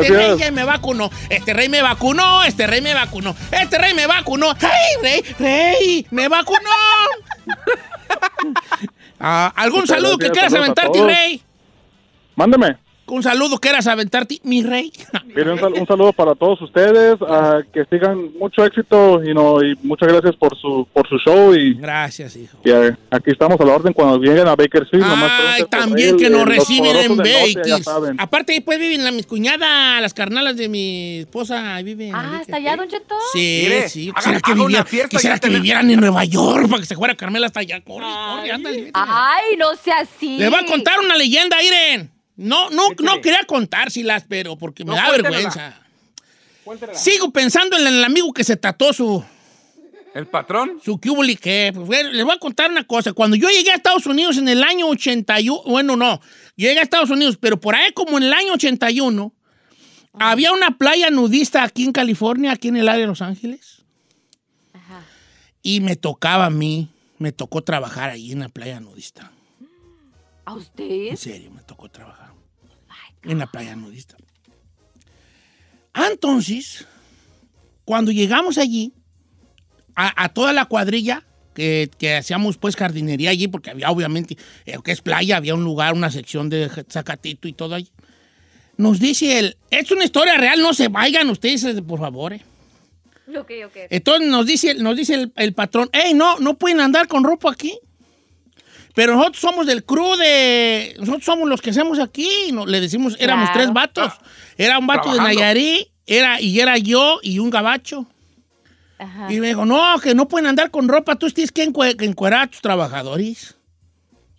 Este 0.00 0.14
rey 0.14 0.52
me 0.52 0.64
vacunó. 0.64 1.10
Este 1.30 1.52
rey 1.54 1.68
me 1.68 1.82
vacunó. 1.82 2.44
Este 2.44 2.66
rey 2.66 2.80
me 2.80 2.94
vacunó. 2.94 3.34
Este 3.50 3.78
rey 3.78 3.94
me 3.94 4.06
vacunó. 4.06 4.50
¡Ay, 4.60 5.02
rey! 5.02 5.24
¡Rey! 5.38 6.06
¡Me 6.10 6.28
vacunó! 6.28 6.70
Ah, 9.22 9.52
¿Algún 9.54 9.86
saludo 9.86 10.16
que 10.16 10.30
quieras 10.30 10.54
aventarte, 10.54 11.04
rey? 11.04 11.42
Mándeme. 12.36 12.78
Un 13.10 13.22
saludo 13.22 13.58
que 13.58 13.68
quieras 13.68 13.86
aventarte, 13.86 14.38
mi 14.44 14.62
rey. 14.62 14.92
Mire, 15.26 15.52
un, 15.52 15.58
sal- 15.60 15.72
un 15.74 15.86
saludo 15.86 16.12
para 16.12 16.34
todos 16.34 16.60
ustedes, 16.62 17.16
que 17.72 17.84
sigan 17.86 18.30
mucho 18.38 18.64
éxito 18.64 19.22
y 19.24 19.34
no 19.34 19.62
y 19.62 19.76
muchas 19.82 20.08
gracias 20.08 20.36
por 20.36 20.56
su 20.58 20.86
por 20.92 21.08
su 21.08 21.18
show 21.18 21.54
y, 21.54 21.74
Gracias, 21.74 22.36
hijo. 22.36 22.58
y, 22.64 22.70
ah, 22.70 22.96
aquí 23.10 23.30
estamos 23.30 23.60
a 23.60 23.64
la 23.64 23.74
orden 23.74 23.92
cuando 23.92 24.18
lleguen 24.18 24.46
a 24.48 24.54
Bakersfield. 24.56 25.04
nomás 25.06 25.30
Ay, 25.54 25.64
también 25.70 26.16
que 26.16 26.26
eh, 26.26 26.30
nos 26.30 26.40
los 26.46 26.48
reciben 26.56 26.96
en 26.96 27.16
Poderosos 27.16 27.16
del 27.24 27.54
Norte, 27.54 27.68
ya 27.68 27.74
Bakers. 27.74 27.84
saben. 27.84 28.20
Aparte, 28.20 28.52
ahí 28.54 28.60
pues 28.60 28.78
viven 28.78 29.04
la, 29.04 29.10
mis 29.12 29.26
cuñadas, 29.26 30.00
las 30.00 30.14
carnalas 30.14 30.56
de 30.56 30.68
mi 30.68 31.18
esposa. 31.20 31.74
Ahí 31.74 31.84
viven. 31.84 32.14
Ah, 32.14 32.38
¿está 32.40 32.56
allá, 32.56 32.76
Don 32.76 32.88
Cheto? 32.88 33.14
Sí, 33.32 33.60
Mire, 33.64 33.88
sí. 33.88 34.08
haga- 34.10 34.20
Quisiera 34.20 34.40
que, 34.40 34.54
viviera- 34.54 34.84
quisiera 35.08 35.38
que 35.38 35.48
vivieran 35.48 35.90
en 35.90 36.00
Nueva 36.00 36.24
York 36.24 36.68
para 36.68 36.80
que 36.80 36.86
se 36.86 36.94
fuera 36.96 37.14
Carmela 37.14 37.46
hasta 37.46 37.60
allá. 37.60 37.80
Corre, 37.82 38.04
corre, 38.06 38.50
ándale. 38.52 38.76
vete. 38.82 38.90
Ay, 38.94 39.56
no 39.58 39.74
sea 39.76 39.98
así. 40.00 40.38
Le 40.38 40.48
voy 40.48 40.60
a 40.60 40.64
contar 40.66 40.98
una 41.00 41.16
leyenda, 41.16 41.56
Iren. 41.62 42.10
No, 42.40 42.70
no, 42.70 42.92
Échale. 42.92 43.06
no 43.06 43.20
quería 43.20 43.44
contárselas, 43.46 44.24
pero 44.28 44.56
porque 44.56 44.84
me 44.84 44.90
No, 44.90 44.96
da 44.96 45.10
vergüenza. 45.10 45.78
Cuéntela. 46.64 46.94
Sigo 46.94 47.30
pensando 47.30 47.76
en 47.76 47.86
el 47.86 48.02
amigo 48.02 48.32
que 48.32 48.44
se 48.44 48.56
tatuó 48.56 48.92
su, 48.92 49.22
¿El 50.14 50.26
patrón? 50.26 50.80
su 50.84 50.98
cubuli 51.00 51.36
que 51.36 51.70
pues, 51.74 51.86
bueno, 51.86 52.10
les 52.12 52.24
voy 52.24 52.34
a 52.34 52.38
contar 52.38 52.70
una 52.70 52.84
cosa. 52.84 53.12
Cuando 53.12 53.36
yo 53.36 53.48
llegué 53.50 53.70
a 53.72 53.74
Estados 53.74 54.06
Unidos 54.06 54.38
en 54.38 54.48
el 54.48 54.62
año 54.62 54.86
81, 54.88 55.62
bueno, 55.66 55.96
no, 55.96 56.20
llegué 56.56 56.78
a 56.78 56.82
Estados 56.82 57.10
Unidos, 57.10 57.36
pero 57.38 57.60
por 57.60 57.74
ahí 57.74 57.92
como 57.92 58.16
en 58.18 58.24
el 58.24 58.32
año 58.32 58.54
81, 58.54 59.32
había 60.14 60.52
una 60.52 60.78
playa 60.78 61.10
nudista 61.10 61.62
aquí 61.62 61.84
en 61.84 61.92
California, 61.92 62.52
aquí 62.52 62.68
en 62.68 62.76
el 62.76 62.88
área 62.88 63.02
de 63.02 63.06
Los 63.06 63.22
Ángeles, 63.22 63.82
Ajá. 64.72 65.04
y 65.62 65.80
me 65.80 65.94
tocaba 65.96 66.46
a 66.46 66.50
mí, 66.50 66.88
me 67.18 67.32
tocó 67.32 67.62
trabajar 67.62 68.10
ahí 68.10 68.32
en 68.32 68.40
la 68.40 68.48
playa 68.48 68.80
nudista. 68.80 69.30
¿A 70.50 70.54
usted? 70.54 70.84
En 71.10 71.16
serio, 71.16 71.50
me 71.52 71.62
tocó 71.62 71.88
trabajar 71.88 72.32
en 73.22 73.38
la 73.38 73.46
playa 73.46 73.76
nudista. 73.76 74.16
Ah, 75.94 76.08
Entonces, 76.10 76.86
cuando 77.84 78.10
llegamos 78.10 78.58
allí, 78.58 78.92
a, 79.94 80.24
a 80.24 80.28
toda 80.30 80.52
la 80.52 80.64
cuadrilla 80.64 81.22
que, 81.54 81.88
que 81.98 82.16
hacíamos 82.16 82.56
pues 82.56 82.74
jardinería 82.74 83.30
allí, 83.30 83.46
porque 83.46 83.70
había 83.70 83.90
obviamente, 83.90 84.36
eh, 84.66 84.78
que 84.82 84.90
es 84.92 85.00
playa, 85.02 85.36
había 85.36 85.54
un 85.54 85.62
lugar, 85.62 85.94
una 85.94 86.10
sección 86.10 86.48
de 86.48 86.68
zacatito 86.88 87.46
y 87.46 87.52
todo 87.52 87.76
allí. 87.76 87.90
Nos 88.76 88.98
dice 88.98 89.38
él, 89.38 89.56
es 89.70 89.90
una 89.92 90.04
historia 90.04 90.36
real, 90.36 90.60
no 90.62 90.74
se 90.74 90.88
vayan 90.88 91.28
ustedes, 91.30 91.62
eh, 91.64 91.82
por 91.82 92.00
favor. 92.00 92.32
eh". 92.32 92.42
Ok, 93.28 93.50
ok. 93.66 93.76
Entonces 93.90 94.28
nos 94.28 94.46
dice, 94.46 94.74
nos 94.74 94.96
dice 94.96 95.14
el, 95.14 95.32
el 95.36 95.52
patrón, 95.52 95.88
hey, 95.92 96.12
no, 96.14 96.38
no 96.40 96.58
pueden 96.58 96.80
andar 96.80 97.06
con 97.06 97.22
ropa 97.22 97.52
aquí. 97.52 97.78
Pero 98.94 99.14
nosotros 99.16 99.40
somos 99.40 99.66
del 99.66 99.84
crew 99.84 100.16
de... 100.16 100.94
Nosotros 100.98 101.24
somos 101.24 101.48
los 101.48 101.60
que 101.62 101.70
hacemos 101.70 101.98
aquí. 101.98 102.28
No, 102.52 102.66
le 102.66 102.80
decimos, 102.80 103.16
éramos 103.20 103.50
Claro. 103.50 103.60
tres 103.60 103.72
vatos. 103.72 104.12
Era 104.58 104.78
un 104.78 104.86
vato 104.86 105.08
de 105.10 105.14
Trabajando. 105.16 105.40
Nayarit, 105.40 105.88
era, 106.06 106.40
y 106.40 106.58
era 106.60 106.76
yo 106.78 107.20
y 107.22 107.38
un 107.38 107.50
gabacho. 107.50 108.06
Ajá. 108.98 109.32
Y 109.32 109.40
me 109.40 109.46
dijo, 109.48 109.64
no, 109.64 109.98
que 110.00 110.14
no 110.14 110.26
pueden 110.28 110.46
andar 110.46 110.70
con 110.70 110.88
ropa. 110.88 111.16
Tú 111.16 111.30
tienes 111.30 111.52
que 111.52 111.66
encue- 111.68 111.96
que 111.96 112.04
encuerar 112.04 112.42
a 112.42 112.46
tus 112.48 112.60
trabajadores. 112.60 113.56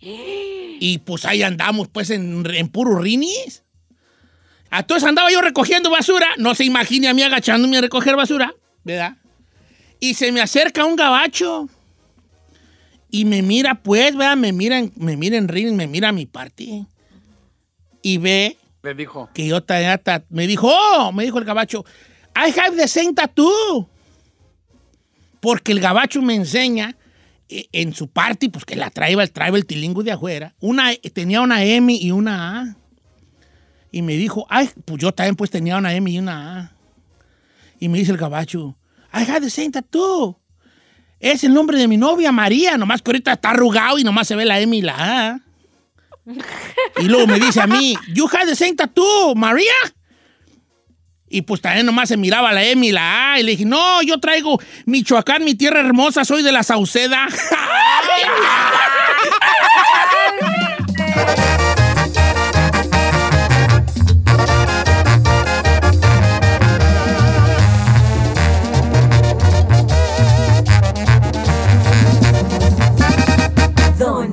Y 0.84 0.98
pues 0.98 1.24
ahí 1.24 1.44
andamos, 1.44 1.86
pues, 1.86 2.10
en, 2.10 2.44
en 2.52 2.68
puro 2.68 2.98
rinis. 2.98 3.62
Entonces 4.70 5.08
andaba 5.08 5.30
yo 5.30 5.40
recogiendo 5.40 5.90
basura. 5.90 6.26
No 6.38 6.54
se 6.56 6.64
imagine 6.64 7.06
a 7.08 7.14
mí 7.14 7.22
agachándome 7.22 7.78
a 7.78 7.82
recoger 7.82 8.16
basura, 8.16 8.52
¿verdad? 8.82 9.16
Y 10.00 10.14
se 10.14 10.32
me 10.32 10.40
acerca 10.40 10.84
un 10.84 10.96
gabacho. 10.96 11.68
Y 13.14 13.26
me 13.26 13.42
mira, 13.42 13.74
pues, 13.74 14.16
¿verdad? 14.16 14.36
Me 14.38 14.52
mira, 14.52 14.78
en- 14.78 14.90
me 14.96 15.16
mira 15.18 15.36
en 15.36 15.46
rinis, 15.46 15.74
me 15.74 15.86
mira 15.86 16.08
a 16.08 16.12
mi 16.12 16.24
parte. 16.26 16.86
Y 18.02 18.16
ve 18.18 18.56
Le 18.82 18.94
dijo. 18.94 19.28
que 19.34 19.46
yo 19.46 19.62
tenía 19.62 19.98
ta- 19.98 20.24
me 20.30 20.46
dijo, 20.46 20.68
oh, 20.72 21.12
me 21.12 21.22
dijo 21.24 21.38
el 21.38 21.44
gabacho, 21.44 21.84
I 22.34 22.58
have 22.58 22.74
the 22.76 22.88
same 22.88 23.12
tattoo. 23.12 23.86
Porque 25.40 25.72
el 25.72 25.80
gabacho 25.80 26.22
me 26.22 26.34
enseña 26.34 26.96
eh, 27.48 27.66
en 27.72 27.92
su 27.94 28.08
parte, 28.08 28.48
pues 28.48 28.64
que 28.64 28.76
la 28.76 28.88
traía, 28.90 29.22
el 29.22 29.66
tilingo 29.66 30.02
de 30.02 30.12
afuera, 30.12 30.54
una, 30.60 30.94
tenía 31.12 31.42
una 31.42 31.62
M 31.64 31.92
y 31.92 32.10
una 32.12 32.60
A. 32.60 32.76
Y 33.90 34.00
me 34.00 34.14
dijo, 34.16 34.46
ay, 34.48 34.70
pues 34.86 35.02
yo 35.02 35.12
también 35.12 35.36
pues 35.36 35.50
tenía 35.50 35.76
una 35.76 35.92
M 35.94 36.10
y 36.10 36.18
una 36.18 36.58
A. 36.60 36.72
Y 37.78 37.88
me 37.90 37.98
dice 37.98 38.12
el 38.12 38.16
gabacho, 38.16 38.74
I 39.12 39.28
have 39.30 39.40
the 39.42 39.50
same 39.50 39.70
tattoo. 39.70 40.38
Es 41.22 41.44
el 41.44 41.54
nombre 41.54 41.78
de 41.78 41.86
mi 41.86 41.96
novia, 41.96 42.32
María, 42.32 42.76
nomás 42.76 43.00
que 43.00 43.10
ahorita 43.10 43.34
está 43.34 43.50
arrugado 43.50 43.96
y 43.96 44.02
nomás 44.02 44.26
se 44.26 44.34
ve 44.34 44.44
la 44.44 44.58
M 44.58 44.76
y 44.76 44.82
la 44.82 44.94
A. 45.28 45.40
Y 46.98 47.04
luego 47.04 47.28
me 47.28 47.38
dice 47.38 47.60
a 47.60 47.68
mí, 47.68 47.96
you 48.12 48.26
have 48.26 48.44
the 48.44 48.56
same 48.56 48.74
tattoo, 48.74 49.36
María. 49.36 49.72
Y 51.28 51.42
pues 51.42 51.60
también 51.60 51.86
nomás 51.86 52.08
se 52.08 52.16
miraba 52.16 52.52
la 52.52 52.64
M 52.64 52.84
y 52.84 52.90
la 52.90 53.34
A. 53.34 53.40
Y 53.40 53.44
le 53.44 53.52
dije, 53.52 53.64
no, 53.64 54.02
yo 54.02 54.18
traigo 54.18 54.60
Michoacán, 54.84 55.44
mi 55.44 55.54
tierra 55.54 55.78
hermosa, 55.78 56.24
soy 56.24 56.42
de 56.42 56.50
la 56.50 56.64
Sauceda. 56.64 57.28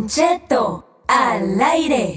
Cheto 0.10 1.04
al 1.06 1.62
aire. 1.62 2.15